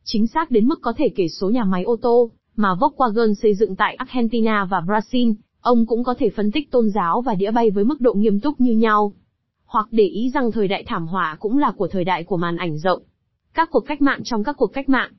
Chính 0.03 0.27
xác 0.27 0.51
đến 0.51 0.67
mức 0.67 0.79
có 0.81 0.93
thể 0.97 1.09
kể 1.15 1.27
số 1.27 1.49
nhà 1.49 1.63
máy 1.63 1.83
ô 1.83 1.95
tô, 1.95 2.31
mà 2.55 2.69
Volkswagen 2.79 3.33
xây 3.33 3.55
dựng 3.55 3.75
tại 3.75 3.95
Argentina 3.95 4.65
và 4.65 4.79
Brazil, 4.79 5.33
ông 5.61 5.85
cũng 5.85 6.03
có 6.03 6.15
thể 6.17 6.29
phân 6.29 6.51
tích 6.51 6.71
tôn 6.71 6.89
giáo 6.89 7.21
và 7.21 7.35
đĩa 7.35 7.51
bay 7.51 7.69
với 7.71 7.83
mức 7.83 8.01
độ 8.01 8.13
nghiêm 8.13 8.39
túc 8.39 8.61
như 8.61 8.71
nhau. 8.71 9.13
Hoặc 9.65 9.87
để 9.91 10.03
ý 10.03 10.31
rằng 10.33 10.51
thời 10.51 10.67
đại 10.67 10.83
thảm 10.87 11.07
họa 11.07 11.37
cũng 11.39 11.57
là 11.57 11.71
của 11.71 11.87
thời 11.87 12.03
đại 12.03 12.23
của 12.23 12.37
màn 12.37 12.57
ảnh 12.57 12.77
rộng. 12.77 13.01
Các 13.53 13.69
cuộc 13.71 13.79
cách 13.79 14.01
mạng 14.01 14.21
trong 14.23 14.43
các 14.43 14.57
cuộc 14.57 14.73
cách 14.73 14.89
mạng. 14.89 15.11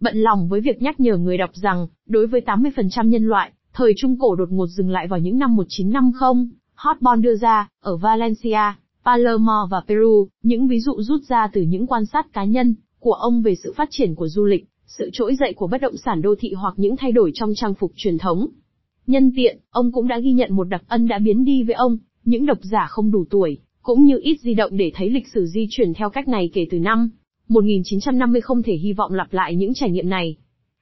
Bận 0.00 0.16
lòng 0.16 0.48
với 0.48 0.60
việc 0.60 0.82
nhắc 0.82 1.00
nhở 1.00 1.16
người 1.16 1.38
đọc 1.38 1.50
rằng, 1.52 1.86
đối 2.06 2.26
với 2.26 2.40
80% 2.46 3.08
nhân 3.08 3.28
loại, 3.28 3.52
thời 3.72 3.92
Trung 3.96 4.18
Cổ 4.18 4.34
đột 4.34 4.52
ngột 4.52 4.66
dừng 4.66 4.90
lại 4.90 5.08
vào 5.08 5.18
những 5.18 5.38
năm 5.38 5.56
1950, 5.56 6.48
Hotbon 6.74 7.22
đưa 7.22 7.36
ra, 7.36 7.68
ở 7.80 7.96
Valencia, 7.96 8.74
Palermo 9.04 9.68
và 9.70 9.82
Peru, 9.88 10.28
những 10.42 10.68
ví 10.68 10.80
dụ 10.80 10.92
rút 10.98 11.22
ra 11.28 11.48
từ 11.52 11.60
những 11.60 11.86
quan 11.86 12.06
sát 12.06 12.32
cá 12.32 12.44
nhân 12.44 12.74
của 13.06 13.12
ông 13.12 13.42
về 13.42 13.54
sự 13.54 13.72
phát 13.76 13.88
triển 13.90 14.14
của 14.14 14.28
du 14.28 14.44
lịch, 14.44 14.64
sự 14.86 15.10
trỗi 15.12 15.34
dậy 15.34 15.52
của 15.56 15.66
bất 15.66 15.80
động 15.80 15.96
sản 15.96 16.22
đô 16.22 16.34
thị 16.38 16.52
hoặc 16.52 16.74
những 16.76 16.96
thay 16.96 17.12
đổi 17.12 17.30
trong 17.34 17.52
trang 17.56 17.74
phục 17.74 17.92
truyền 17.96 18.18
thống. 18.18 18.46
Nhân 19.06 19.32
tiện, 19.36 19.58
ông 19.70 19.92
cũng 19.92 20.08
đã 20.08 20.18
ghi 20.18 20.32
nhận 20.32 20.56
một 20.56 20.64
đặc 20.64 20.82
ân 20.88 21.08
đã 21.08 21.18
biến 21.18 21.44
đi 21.44 21.62
với 21.62 21.74
ông, 21.74 21.98
những 22.24 22.46
độc 22.46 22.58
giả 22.62 22.86
không 22.88 23.10
đủ 23.10 23.24
tuổi, 23.30 23.58
cũng 23.82 24.04
như 24.04 24.18
ít 24.22 24.36
di 24.40 24.54
động 24.54 24.76
để 24.76 24.92
thấy 24.94 25.10
lịch 25.10 25.28
sử 25.34 25.46
di 25.46 25.66
chuyển 25.70 25.94
theo 25.94 26.10
cách 26.10 26.28
này 26.28 26.50
kể 26.52 26.66
từ 26.70 26.78
năm 26.78 27.10
1950 27.48 28.40
không 28.40 28.62
thể 28.62 28.74
hy 28.74 28.92
vọng 28.92 29.12
lặp 29.12 29.32
lại 29.32 29.54
những 29.54 29.74
trải 29.74 29.90
nghiệm 29.90 30.08
này. 30.08 30.36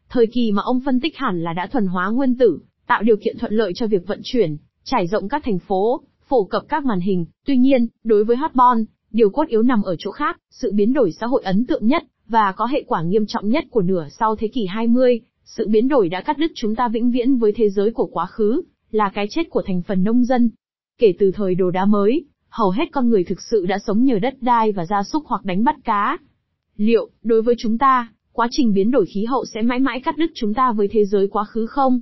Thời 0.09 0.27
kỳ 0.27 0.53
mà 0.53 0.63
ông 0.63 0.81
phân 0.85 1.01
tích 1.01 1.17
hẳn 1.17 1.43
là 1.43 1.53
đã 1.53 1.67
thuần 1.67 1.87
hóa 1.87 2.11
nguyên 2.11 2.39
tử, 2.39 2.59
tạo 2.87 3.03
điều 3.03 3.17
kiện 3.17 3.39
thuận 3.39 3.53
lợi 3.53 3.73
cho 3.75 3.87
việc 3.87 4.07
vận 4.07 4.21
chuyển, 4.25 4.57
trải 4.85 5.07
rộng 5.07 5.29
các 5.29 5.43
thành 5.45 5.59
phố, 5.59 6.01
phổ 6.29 6.45
cập 6.45 6.63
các 6.69 6.85
màn 6.85 7.01
hình. 7.01 7.25
Tuy 7.47 7.57
nhiên, 7.57 7.87
đối 8.05 8.25
với 8.25 8.37
Hotbon, 8.37 8.85
điều 9.11 9.31
cốt 9.31 9.49
yếu 9.49 9.63
nằm 9.63 9.83
ở 9.83 9.97
chỗ 9.99 10.11
khác, 10.11 10.41
sự 10.51 10.73
biến 10.75 10.93
đổi 10.93 11.13
xã 11.13 11.27
hội 11.27 11.43
ấn 11.45 11.67
tượng 11.67 11.87
nhất, 11.87 12.05
và 12.29 12.53
có 12.57 12.67
hệ 12.67 12.85
quả 12.87 13.03
nghiêm 13.03 13.27
trọng 13.27 13.49
nhất 13.49 13.65
của 13.71 13.83
nửa 13.83 14.07
sau 14.19 14.37
thế 14.37 14.49
kỷ 14.49 14.67
20, 14.67 15.21
sự 15.45 15.69
biến 15.69 15.89
đổi 15.89 16.09
đã 16.09 16.21
cắt 16.21 16.39
đứt 16.39 16.51
chúng 16.55 16.75
ta 16.75 16.89
vĩnh 16.89 17.11
viễn 17.11 17.37
với 17.37 17.53
thế 17.53 17.71
giới 17.71 17.91
của 17.91 18.07
quá 18.07 18.27
khứ, 18.27 18.63
là 18.91 19.11
cái 19.15 19.27
chết 19.31 19.51
của 19.51 19.63
thành 19.67 19.83
phần 19.83 20.05
nông 20.05 20.25
dân. 20.25 20.51
Kể 20.99 21.15
từ 21.19 21.33
thời 21.33 21.55
đồ 21.55 21.71
đá 21.71 21.85
mới, 21.85 22.25
hầu 22.49 22.71
hết 22.71 22.85
con 22.93 23.11
người 23.11 23.25
thực 23.25 23.41
sự 23.41 23.67
đã 23.67 23.79
sống 23.87 24.05
nhờ 24.05 24.19
đất 24.19 24.35
đai 24.41 24.73
và 24.73 24.87
gia 24.87 25.03
súc 25.03 25.25
hoặc 25.27 25.45
đánh 25.45 25.65
bắt 25.65 25.77
cá. 25.85 26.19
Liệu, 26.77 27.11
đối 27.23 27.43
với 27.43 27.55
chúng 27.59 27.79
ta, 27.79 28.13
quá 28.33 28.49
trình 28.51 28.75
biến 28.75 28.91
đổi 28.91 29.07
khí 29.07 29.25
hậu 29.25 29.45
sẽ 29.55 29.63
mãi 29.63 29.79
mãi 29.79 30.01
cắt 30.05 30.17
đứt 30.19 30.31
chúng 30.35 30.55
ta 30.55 30.73
với 30.73 30.89
thế 30.89 31.05
giới 31.05 31.29
quá 31.29 31.45
khứ 31.45 31.67
không? 31.67 32.01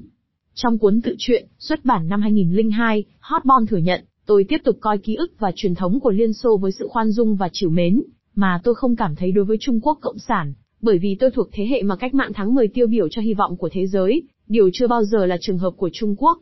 Trong 0.54 0.78
cuốn 0.78 1.00
tự 1.02 1.14
truyện, 1.18 1.46
xuất 1.58 1.84
bản 1.84 2.08
năm 2.08 2.22
2002, 2.22 3.04
Hotbon 3.20 3.66
thừa 3.66 3.76
nhận, 3.76 4.04
tôi 4.26 4.44
tiếp 4.48 4.58
tục 4.64 4.76
coi 4.80 4.98
ký 4.98 5.14
ức 5.14 5.32
và 5.38 5.52
truyền 5.56 5.74
thống 5.74 6.00
của 6.00 6.10
Liên 6.10 6.32
Xô 6.32 6.56
với 6.56 6.72
sự 6.72 6.88
khoan 6.88 7.10
dung 7.10 7.36
và 7.36 7.48
chiều 7.52 7.70
mến, 7.70 8.02
mà 8.34 8.60
tôi 8.64 8.74
không 8.74 8.96
cảm 8.96 9.14
thấy 9.16 9.32
đối 9.32 9.44
với 9.44 9.56
Trung 9.60 9.80
Quốc 9.80 9.98
Cộng 10.00 10.18
sản, 10.18 10.52
bởi 10.80 10.98
vì 10.98 11.16
tôi 11.20 11.30
thuộc 11.30 11.48
thế 11.52 11.66
hệ 11.66 11.82
mà 11.82 11.96
cách 11.96 12.14
mạng 12.14 12.32
tháng 12.34 12.54
10 12.54 12.68
tiêu 12.68 12.86
biểu 12.86 13.08
cho 13.08 13.22
hy 13.22 13.34
vọng 13.34 13.56
của 13.56 13.68
thế 13.72 13.86
giới, 13.86 14.22
điều 14.48 14.70
chưa 14.72 14.86
bao 14.86 15.04
giờ 15.04 15.26
là 15.26 15.36
trường 15.40 15.58
hợp 15.58 15.70
của 15.76 15.90
Trung 15.92 16.14
Quốc. 16.18 16.38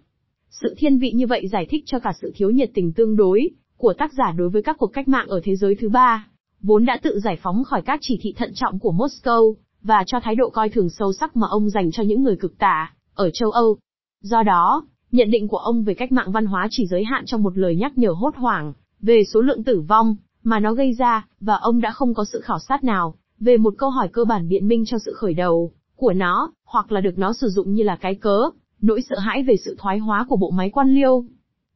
Sự 0.50 0.74
thiên 0.78 0.98
vị 0.98 1.12
như 1.12 1.26
vậy 1.26 1.48
giải 1.48 1.66
thích 1.70 1.82
cho 1.86 1.98
cả 1.98 2.12
sự 2.22 2.32
thiếu 2.34 2.50
nhiệt 2.50 2.70
tình 2.74 2.92
tương 2.92 3.16
đối 3.16 3.50
của 3.76 3.94
tác 3.98 4.12
giả 4.12 4.32
đối 4.36 4.48
với 4.48 4.62
các 4.62 4.76
cuộc 4.78 4.92
cách 4.92 5.08
mạng 5.08 5.26
ở 5.28 5.40
thế 5.44 5.56
giới 5.56 5.74
thứ 5.74 5.88
ba, 5.88 6.28
vốn 6.62 6.84
đã 6.84 6.98
tự 7.02 7.20
giải 7.20 7.38
phóng 7.42 7.64
khỏi 7.64 7.82
các 7.82 8.00
chỉ 8.02 8.18
thị 8.22 8.34
thận 8.36 8.50
trọng 8.54 8.78
của 8.78 8.92
Moscow, 8.92 9.54
và 9.82 10.04
cho 10.06 10.20
thái 10.20 10.34
độ 10.34 10.50
coi 10.50 10.68
thường 10.68 10.88
sâu 10.90 11.12
sắc 11.12 11.36
mà 11.36 11.46
ông 11.50 11.70
dành 11.70 11.90
cho 11.90 12.02
những 12.02 12.22
người 12.22 12.36
cực 12.36 12.58
tả 12.58 12.94
ở 13.14 13.30
châu 13.30 13.50
Âu. 13.50 13.76
Do 14.22 14.42
đó, 14.42 14.86
nhận 15.12 15.30
định 15.30 15.48
của 15.48 15.56
ông 15.56 15.82
về 15.82 15.94
cách 15.94 16.12
mạng 16.12 16.32
văn 16.32 16.46
hóa 16.46 16.68
chỉ 16.70 16.86
giới 16.86 17.04
hạn 17.04 17.24
trong 17.26 17.42
một 17.42 17.58
lời 17.58 17.76
nhắc 17.76 17.98
nhở 17.98 18.10
hốt 18.10 18.36
hoảng 18.36 18.72
về 19.00 19.22
số 19.24 19.40
lượng 19.40 19.64
tử 19.64 19.80
vong 19.80 20.16
mà 20.44 20.60
nó 20.60 20.74
gây 20.74 20.92
ra, 20.92 21.26
và 21.40 21.54
ông 21.54 21.80
đã 21.80 21.90
không 21.90 22.14
có 22.14 22.24
sự 22.32 22.40
khảo 22.40 22.58
sát 22.58 22.84
nào 22.84 23.14
về 23.40 23.56
một 23.56 23.74
câu 23.78 23.90
hỏi 23.90 24.08
cơ 24.12 24.24
bản 24.24 24.48
biện 24.48 24.68
minh 24.68 24.84
cho 24.86 24.98
sự 24.98 25.12
khởi 25.16 25.34
đầu 25.34 25.72
của 25.96 26.12
nó, 26.12 26.52
hoặc 26.64 26.92
là 26.92 27.00
được 27.00 27.18
nó 27.18 27.32
sử 27.32 27.48
dụng 27.48 27.72
như 27.72 27.82
là 27.82 27.96
cái 27.96 28.14
cớ, 28.14 28.50
nỗi 28.80 29.00
sợ 29.08 29.18
hãi 29.18 29.42
về 29.42 29.56
sự 29.64 29.76
thoái 29.78 29.98
hóa 29.98 30.26
của 30.28 30.36
bộ 30.36 30.50
máy 30.50 30.70
quan 30.70 30.94
liêu. 30.94 31.24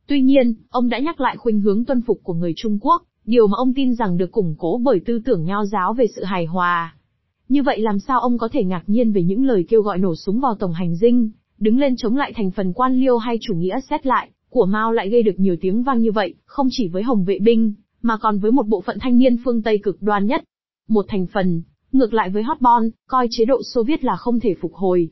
Tuy 0.07 0.23
nhiên, 0.23 0.55
ông 0.71 0.89
đã 0.89 0.99
nhắc 0.99 1.21
lại 1.21 1.37
khuynh 1.37 1.61
hướng 1.61 1.85
tuân 1.85 2.03
phục 2.03 2.21
của 2.23 2.35
người 2.35 2.53
Trung 2.57 2.79
Quốc, 2.81 3.03
điều 3.25 3.47
mà 3.47 3.55
ông 3.57 3.75
tin 3.75 3.95
rằng 3.95 4.17
được 4.17 4.33
củng 4.33 4.55
cố 4.59 4.81
bởi 4.83 5.01
tư 5.07 5.21
tưởng 5.25 5.45
nho 5.45 5.65
giáo 5.65 5.95
về 5.95 6.07
sự 6.17 6.25
hài 6.25 6.45
hòa. 6.47 6.95
Như 7.49 7.63
vậy 7.63 7.81
làm 7.81 7.99
sao 7.99 8.21
ông 8.21 8.39
có 8.39 8.49
thể 8.53 8.65
ngạc 8.65 8.83
nhiên 8.87 9.13
về 9.13 9.23
những 9.23 9.45
lời 9.45 9.65
kêu 9.69 9.83
gọi 9.83 9.99
nổ 9.99 10.15
súng 10.15 10.41
vào 10.41 10.55
tổng 10.55 10.73
hành 10.73 10.97
dinh, 10.97 11.31
đứng 11.59 11.79
lên 11.79 11.97
chống 11.97 12.17
lại 12.17 12.33
thành 12.37 12.51
phần 12.51 12.73
quan 12.73 13.01
liêu 13.01 13.19
hay 13.19 13.39
chủ 13.41 13.55
nghĩa 13.55 13.81
xét 13.91 14.07
lại, 14.07 14.31
của 14.49 14.67
Mao 14.67 14.93
lại 14.93 15.11
gây 15.11 15.23
được 15.23 15.35
nhiều 15.37 15.57
tiếng 15.61 15.83
vang 15.83 16.01
như 16.01 16.13
vậy, 16.13 16.35
không 16.45 16.69
chỉ 16.71 16.89
với 16.89 17.03
Hồng 17.03 17.25
vệ 17.25 17.39
binh, 17.39 17.73
mà 18.05 18.17
còn 18.17 18.39
với 18.39 18.53
một 18.53 18.67
bộ 18.69 18.81
phận 18.81 18.99
thanh 19.01 19.19
niên 19.19 19.37
phương 19.45 19.63
Tây 19.63 19.79
cực 19.83 20.03
đoan 20.03 20.27
nhất. 20.27 20.45
Một 20.89 21.05
thành 21.09 21.27
phần, 21.27 21.63
ngược 21.93 22.15
lại 22.15 22.31
với 22.31 22.43
Hotbon, 22.43 22.91
coi 23.09 23.29
chế 23.31 23.45
độ 23.45 23.61
Xô 23.75 23.83
Viết 23.83 24.05
là 24.05 24.17
không 24.17 24.41
thể 24.41 24.55
phục 24.61 24.75
hồi. 24.75 25.11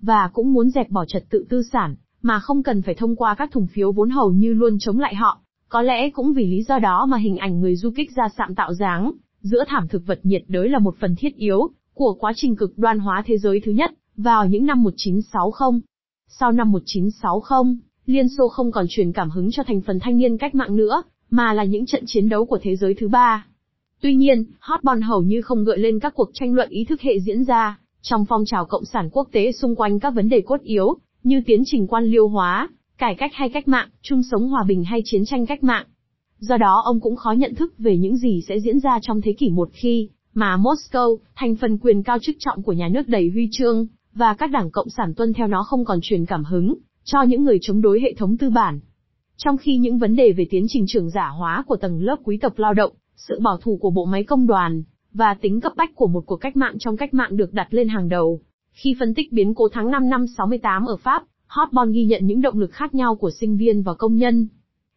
Và 0.00 0.30
cũng 0.32 0.52
muốn 0.52 0.70
dẹp 0.70 0.90
bỏ 0.90 1.04
trật 1.04 1.24
tự 1.30 1.46
tư 1.48 1.62
sản, 1.72 1.96
mà 2.22 2.40
không 2.40 2.62
cần 2.62 2.82
phải 2.82 2.94
thông 2.94 3.16
qua 3.16 3.34
các 3.34 3.52
thùng 3.52 3.66
phiếu 3.66 3.92
vốn 3.92 4.10
hầu 4.10 4.30
như 4.30 4.52
luôn 4.52 4.78
chống 4.80 4.98
lại 4.98 5.14
họ. 5.14 5.40
Có 5.68 5.82
lẽ 5.82 6.10
cũng 6.10 6.32
vì 6.32 6.46
lý 6.46 6.62
do 6.62 6.78
đó 6.78 7.06
mà 7.06 7.16
hình 7.16 7.36
ảnh 7.36 7.60
người 7.60 7.76
du 7.76 7.90
kích 7.96 8.10
ra 8.16 8.28
sạm 8.36 8.54
tạo 8.54 8.74
dáng, 8.74 9.12
giữa 9.40 9.64
thảm 9.68 9.88
thực 9.88 10.06
vật 10.06 10.20
nhiệt 10.22 10.42
đới 10.48 10.68
là 10.68 10.78
một 10.78 10.94
phần 11.00 11.14
thiết 11.18 11.36
yếu, 11.36 11.70
của 11.94 12.14
quá 12.14 12.32
trình 12.36 12.56
cực 12.56 12.78
đoan 12.78 12.98
hóa 12.98 13.22
thế 13.26 13.38
giới 13.38 13.60
thứ 13.64 13.72
nhất, 13.72 13.90
vào 14.16 14.46
những 14.46 14.66
năm 14.66 14.82
1960. 14.82 15.80
Sau 16.28 16.52
năm 16.52 16.72
1960, 16.72 17.76
Liên 18.06 18.28
Xô 18.28 18.48
không 18.48 18.72
còn 18.72 18.86
truyền 18.88 19.12
cảm 19.12 19.30
hứng 19.30 19.50
cho 19.50 19.62
thành 19.62 19.80
phần 19.80 19.98
thanh 20.00 20.18
niên 20.18 20.38
cách 20.38 20.54
mạng 20.54 20.76
nữa, 20.76 21.02
mà 21.30 21.52
là 21.52 21.64
những 21.64 21.86
trận 21.86 22.04
chiến 22.06 22.28
đấu 22.28 22.44
của 22.46 22.58
thế 22.62 22.76
giới 22.76 22.94
thứ 22.94 23.08
ba. 23.08 23.46
Tuy 24.00 24.14
nhiên, 24.14 24.44
Hotbon 24.60 25.00
hầu 25.00 25.22
như 25.22 25.42
không 25.42 25.64
gợi 25.64 25.78
lên 25.78 26.00
các 26.00 26.14
cuộc 26.14 26.30
tranh 26.34 26.54
luận 26.54 26.70
ý 26.70 26.84
thức 26.84 27.00
hệ 27.00 27.20
diễn 27.20 27.44
ra, 27.44 27.78
trong 28.02 28.24
phong 28.28 28.44
trào 28.44 28.64
cộng 28.64 28.84
sản 28.84 29.08
quốc 29.12 29.28
tế 29.32 29.52
xung 29.52 29.74
quanh 29.74 30.00
các 30.00 30.14
vấn 30.14 30.28
đề 30.28 30.40
cốt 30.40 30.60
yếu, 30.62 30.96
như 31.22 31.42
tiến 31.46 31.62
trình 31.66 31.86
quan 31.86 32.04
liêu 32.04 32.28
hóa, 32.28 32.68
cải 32.98 33.14
cách 33.14 33.30
hay 33.34 33.48
cách 33.48 33.68
mạng, 33.68 33.88
chung 34.02 34.22
sống 34.30 34.48
hòa 34.48 34.64
bình 34.68 34.84
hay 34.84 35.00
chiến 35.04 35.24
tranh 35.24 35.46
cách 35.46 35.64
mạng. 35.64 35.86
Do 36.38 36.56
đó 36.56 36.82
ông 36.84 37.00
cũng 37.00 37.16
khó 37.16 37.32
nhận 37.32 37.54
thức 37.54 37.74
về 37.78 37.96
những 37.96 38.16
gì 38.16 38.42
sẽ 38.48 38.60
diễn 38.60 38.80
ra 38.80 38.98
trong 39.02 39.20
thế 39.20 39.32
kỷ 39.32 39.50
một 39.50 39.68
khi, 39.72 40.08
mà 40.34 40.56
Moscow, 40.56 41.16
thành 41.34 41.56
phần 41.56 41.78
quyền 41.78 42.02
cao 42.02 42.18
chức 42.18 42.36
trọng 42.38 42.62
của 42.62 42.72
nhà 42.72 42.88
nước 42.88 43.08
đầy 43.08 43.30
huy 43.30 43.48
chương, 43.52 43.86
và 44.14 44.34
các 44.34 44.50
đảng 44.50 44.70
cộng 44.70 44.88
sản 44.96 45.14
tuân 45.14 45.32
theo 45.32 45.46
nó 45.46 45.62
không 45.62 45.84
còn 45.84 45.98
truyền 46.02 46.26
cảm 46.26 46.44
hứng, 46.44 46.74
cho 47.04 47.22
những 47.22 47.44
người 47.44 47.58
chống 47.62 47.80
đối 47.80 48.00
hệ 48.00 48.14
thống 48.14 48.36
tư 48.36 48.50
bản. 48.50 48.80
Trong 49.44 49.56
khi 49.56 49.76
những 49.76 49.98
vấn 49.98 50.16
đề 50.16 50.32
về 50.32 50.46
tiến 50.50 50.66
trình 50.68 50.84
trưởng 50.88 51.10
giả 51.10 51.28
hóa 51.28 51.64
của 51.66 51.76
tầng 51.76 52.02
lớp 52.02 52.16
quý 52.24 52.38
tộc 52.38 52.58
lao 52.58 52.74
động, 52.74 52.92
sự 53.16 53.40
bảo 53.40 53.56
thủ 53.56 53.78
của 53.80 53.90
bộ 53.90 54.04
máy 54.04 54.24
công 54.24 54.46
đoàn, 54.46 54.82
và 55.12 55.34
tính 55.34 55.60
cấp 55.60 55.72
bách 55.76 55.94
của 55.94 56.06
một 56.06 56.22
cuộc 56.26 56.36
cách 56.36 56.56
mạng 56.56 56.76
trong 56.78 56.96
cách 56.96 57.14
mạng 57.14 57.36
được 57.36 57.52
đặt 57.52 57.68
lên 57.70 57.88
hàng 57.88 58.08
đầu. 58.08 58.40
Khi 58.72 58.96
phân 59.00 59.14
tích 59.14 59.32
biến 59.32 59.54
cố 59.54 59.68
tháng 59.72 59.90
5 59.90 60.08
năm 60.08 60.26
68 60.38 60.84
ở 60.84 60.96
Pháp, 60.96 61.22
Hotbon 61.46 61.92
ghi 61.92 62.04
nhận 62.04 62.26
những 62.26 62.40
động 62.40 62.58
lực 62.58 62.72
khác 62.72 62.94
nhau 62.94 63.16
của 63.16 63.30
sinh 63.30 63.56
viên 63.56 63.82
và 63.82 63.94
công 63.94 64.16
nhân. 64.16 64.48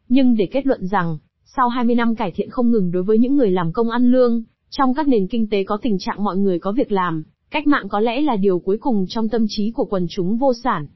Nhưng 0.10 0.36
để 0.36 0.46
kết 0.52 0.66
luận 0.66 0.88
rằng, 0.88 1.18
sau 1.46 1.70
20 1.70 1.96
năm 1.96 2.16
cải 2.16 2.32
thiện 2.32 2.50
không 2.50 2.72
ngừng 2.72 2.92
đối 2.92 3.04
với 3.04 3.18
những 3.18 3.36
người 3.36 3.52
làm 3.52 3.72
công 3.74 3.90
ăn 3.90 4.12
lương, 4.12 4.44
trong 4.70 4.94
các 4.94 5.08
nền 5.08 5.28
kinh 5.28 5.50
tế 5.50 5.64
có 5.64 5.78
tình 5.82 5.98
trạng 6.00 6.24
mọi 6.24 6.38
người 6.38 6.60
có 6.60 6.72
việc 6.72 6.92
làm, 6.92 7.24
cách 7.52 7.68
mạng 7.68 7.90
có 7.90 8.00
lẽ 8.00 8.22
là 8.22 8.36
điều 8.36 8.60
cuối 8.60 8.78
cùng 8.78 9.06
trong 9.10 9.30
tâm 9.30 9.46
trí 9.50 9.72
của 9.72 9.86
quần 9.86 10.06
chúng 10.10 10.38
vô 10.38 10.54
sản. 10.64 10.88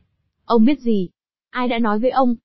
Ông 0.46 0.66
biết 0.66 0.80
gì? 0.80 1.10
Ai 1.50 1.68
đã 1.68 1.80
nói 1.80 2.00
với 2.00 2.10
ông? 2.10 2.36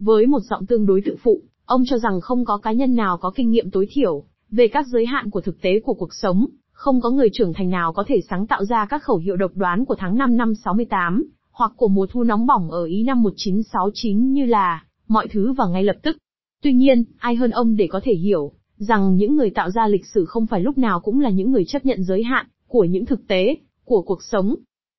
Với 0.00 0.26
một 0.26 0.40
giọng 0.40 0.66
tương 0.66 0.86
đối 0.86 1.02
tự 1.04 1.16
phụ, 1.22 1.40
ông 1.64 1.82
cho 1.86 1.98
rằng 1.98 2.20
không 2.20 2.44
có 2.44 2.58
cá 2.58 2.72
nhân 2.72 2.94
nào 2.94 3.16
có 3.16 3.30
kinh 3.30 3.50
nghiệm 3.50 3.70
tối 3.70 3.88
thiểu 3.90 4.24
về 4.50 4.68
các 4.68 4.86
giới 4.86 5.06
hạn 5.06 5.30
của 5.30 5.40
thực 5.40 5.60
tế 5.60 5.80
của 5.80 5.94
cuộc 5.94 6.14
sống, 6.14 6.46
không 6.72 7.00
có 7.00 7.10
người 7.10 7.28
trưởng 7.32 7.52
thành 7.52 7.70
nào 7.70 7.92
có 7.92 8.04
thể 8.06 8.20
sáng 8.30 8.46
tạo 8.46 8.64
ra 8.64 8.86
các 8.86 9.02
khẩu 9.02 9.16
hiệu 9.16 9.36
độc 9.36 9.50
đoán 9.54 9.84
của 9.84 9.94
tháng 9.98 10.18
5 10.18 10.36
năm 10.36 10.54
68, 10.54 11.24
hoặc 11.52 11.72
của 11.76 11.88
mùa 11.88 12.06
thu 12.06 12.22
nóng 12.22 12.46
bỏng 12.46 12.70
ở 12.70 12.84
Ý 12.84 13.02
năm 13.02 13.22
1969 13.22 14.32
như 14.32 14.44
là, 14.44 14.84
mọi 15.08 15.28
thứ 15.28 15.52
và 15.52 15.66
ngay 15.66 15.84
lập 15.84 15.96
tức. 16.02 16.16
Tuy 16.62 16.72
nhiên, 16.72 17.04
ai 17.18 17.34
hơn 17.34 17.50
ông 17.50 17.76
để 17.76 17.86
có 17.90 18.00
thể 18.04 18.14
hiểu, 18.14 18.52
rằng 18.76 19.16
những 19.16 19.36
người 19.36 19.50
tạo 19.50 19.70
ra 19.70 19.86
lịch 19.86 20.06
sử 20.06 20.24
không 20.24 20.46
phải 20.46 20.60
lúc 20.60 20.78
nào 20.78 21.00
cũng 21.00 21.20
là 21.20 21.30
những 21.30 21.52
người 21.52 21.64
chấp 21.64 21.86
nhận 21.86 22.02
giới 22.02 22.22
hạn, 22.22 22.46
của 22.68 22.84
những 22.84 23.06
thực 23.06 23.26
tế, 23.28 23.56
của 23.84 24.02
cuộc 24.02 24.22
sống. 24.22 24.54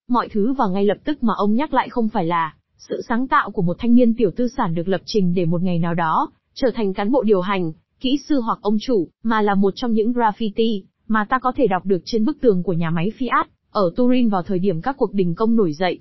Mọi 0.10 0.30
thứ 0.30 0.54
và 0.54 0.68
ngay 0.68 0.86
lập 0.86 0.98
tức 1.04 1.24
mà 1.24 1.34
ông 1.38 1.56
nhắc 1.56 1.74
lại 1.74 1.90
không 1.90 2.10
phải 2.10 2.26
là, 2.26 2.54
sự 2.90 3.02
sáng 3.10 3.28
tạo 3.28 3.52
của 3.52 3.62
một 3.62 3.76
thanh 3.80 3.96
niên 3.96 4.14
tiểu 4.14 4.32
tư 4.36 4.48
sản 4.48 4.76
được 4.76 4.88
lập 4.88 5.02
trình 5.06 5.34
để 5.34 5.46
một 5.46 5.62
ngày 5.62 5.80
nào 5.80 5.94
đó, 5.94 6.32
trở 6.54 6.72
thành 6.76 6.94
cán 6.94 7.12
bộ 7.12 7.24
điều 7.24 7.42
hành, 7.42 7.72
kỹ 8.00 8.18
sư 8.30 8.40
hoặc 8.40 8.60
ông 8.62 8.78
chủ, 8.82 9.08
mà 9.24 9.42
là 9.42 9.56
một 9.56 9.74
trong 9.76 9.92
những 9.92 10.14
graffiti 10.14 10.84
mà 11.08 11.26
ta 11.30 11.40
có 11.40 11.52
thể 11.56 11.68
đọc 11.68 11.86
được 11.86 12.02
trên 12.06 12.26
bức 12.26 12.42
tường 12.42 12.64
của 12.64 12.74
nhà 12.74 12.90
máy 12.90 13.12
Fiat, 13.18 13.46
ở 13.72 13.92
Turin 13.96 14.30
vào 14.30 14.44
thời 14.44 14.60
điểm 14.60 14.82
các 14.82 14.98
cuộc 14.98 15.14
đình 15.14 15.36
công 15.36 15.56
nổi 15.56 15.74
dậy. 15.74 16.00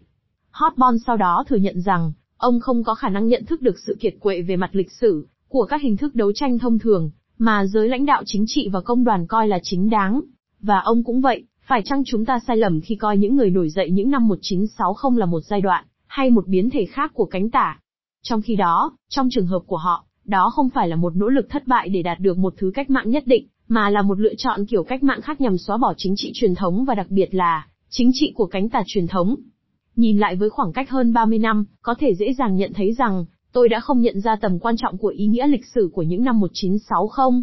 Hotbon 0.50 0.98
sau 0.98 1.16
đó 1.16 1.44
thừa 1.48 1.56
nhận 1.56 1.80
rằng, 1.80 2.12
ông 2.36 2.60
không 2.60 2.84
có 2.84 2.94
khả 2.94 3.08
năng 3.08 3.26
nhận 3.26 3.44
thức 3.44 3.62
được 3.62 3.78
sự 3.86 3.96
kiệt 4.00 4.14
quệ 4.20 4.42
về 4.42 4.56
mặt 4.56 4.70
lịch 4.72 4.90
sử, 4.92 5.26
của 5.48 5.64
các 5.64 5.82
hình 5.82 5.96
thức 5.96 6.14
đấu 6.14 6.32
tranh 6.32 6.58
thông 6.58 6.78
thường, 6.78 7.10
mà 7.38 7.66
giới 7.66 7.88
lãnh 7.88 8.06
đạo 8.06 8.22
chính 8.26 8.44
trị 8.46 8.68
và 8.72 8.80
công 8.80 9.04
đoàn 9.04 9.26
coi 9.26 9.48
là 9.48 9.58
chính 9.62 9.90
đáng. 9.90 10.20
Và 10.60 10.80
ông 10.80 11.04
cũng 11.04 11.20
vậy, 11.20 11.44
phải 11.66 11.82
chăng 11.84 12.02
chúng 12.06 12.24
ta 12.24 12.38
sai 12.46 12.56
lầm 12.56 12.80
khi 12.80 12.94
coi 12.94 13.18
những 13.18 13.36
người 13.36 13.50
nổi 13.50 13.70
dậy 13.70 13.90
những 13.90 14.10
năm 14.10 14.28
1960 14.28 15.18
là 15.18 15.26
một 15.26 15.40
giai 15.40 15.60
đoạn, 15.60 15.84
hay 16.10 16.30
một 16.30 16.48
biến 16.48 16.70
thể 16.70 16.86
khác 16.86 17.10
của 17.14 17.24
cánh 17.24 17.50
tả? 17.50 17.78
Trong 18.22 18.42
khi 18.42 18.56
đó, 18.56 18.92
trong 19.08 19.28
trường 19.30 19.46
hợp 19.46 19.60
của 19.66 19.76
họ, 19.76 20.04
đó 20.24 20.50
không 20.54 20.70
phải 20.70 20.88
là 20.88 20.96
một 20.96 21.16
nỗ 21.16 21.28
lực 21.28 21.46
thất 21.50 21.66
bại 21.66 21.88
để 21.88 22.02
đạt 22.02 22.20
được 22.20 22.38
một 22.38 22.54
thứ 22.56 22.70
cách 22.74 22.90
mạng 22.90 23.10
nhất 23.10 23.22
định, 23.26 23.46
mà 23.68 23.90
là 23.90 24.02
một 24.02 24.20
lựa 24.20 24.34
chọn 24.34 24.66
kiểu 24.66 24.84
cách 24.84 25.02
mạng 25.02 25.20
khác 25.20 25.40
nhằm 25.40 25.58
xóa 25.58 25.76
bỏ 25.76 25.94
chính 25.96 26.14
trị 26.16 26.30
truyền 26.34 26.54
thống 26.54 26.84
và 26.84 26.94
đặc 26.94 27.06
biệt 27.10 27.34
là 27.34 27.66
chính 27.88 28.10
trị 28.14 28.32
của 28.34 28.46
cánh 28.46 28.68
tả 28.68 28.82
truyền 28.86 29.06
thống. 29.06 29.36
Nhìn 29.96 30.18
lại 30.18 30.36
với 30.36 30.50
khoảng 30.50 30.72
cách 30.72 30.90
hơn 30.90 31.12
30 31.12 31.38
năm, 31.38 31.64
có 31.82 31.94
thể 31.98 32.14
dễ 32.14 32.32
dàng 32.32 32.56
nhận 32.56 32.72
thấy 32.72 32.92
rằng, 32.92 33.24
tôi 33.52 33.68
đã 33.68 33.80
không 33.80 34.00
nhận 34.00 34.20
ra 34.20 34.36
tầm 34.36 34.58
quan 34.58 34.76
trọng 34.76 34.98
của 34.98 35.08
ý 35.08 35.26
nghĩa 35.26 35.46
lịch 35.46 35.66
sử 35.74 35.90
của 35.92 36.02
những 36.02 36.24
năm 36.24 36.40
1960. 36.40 37.42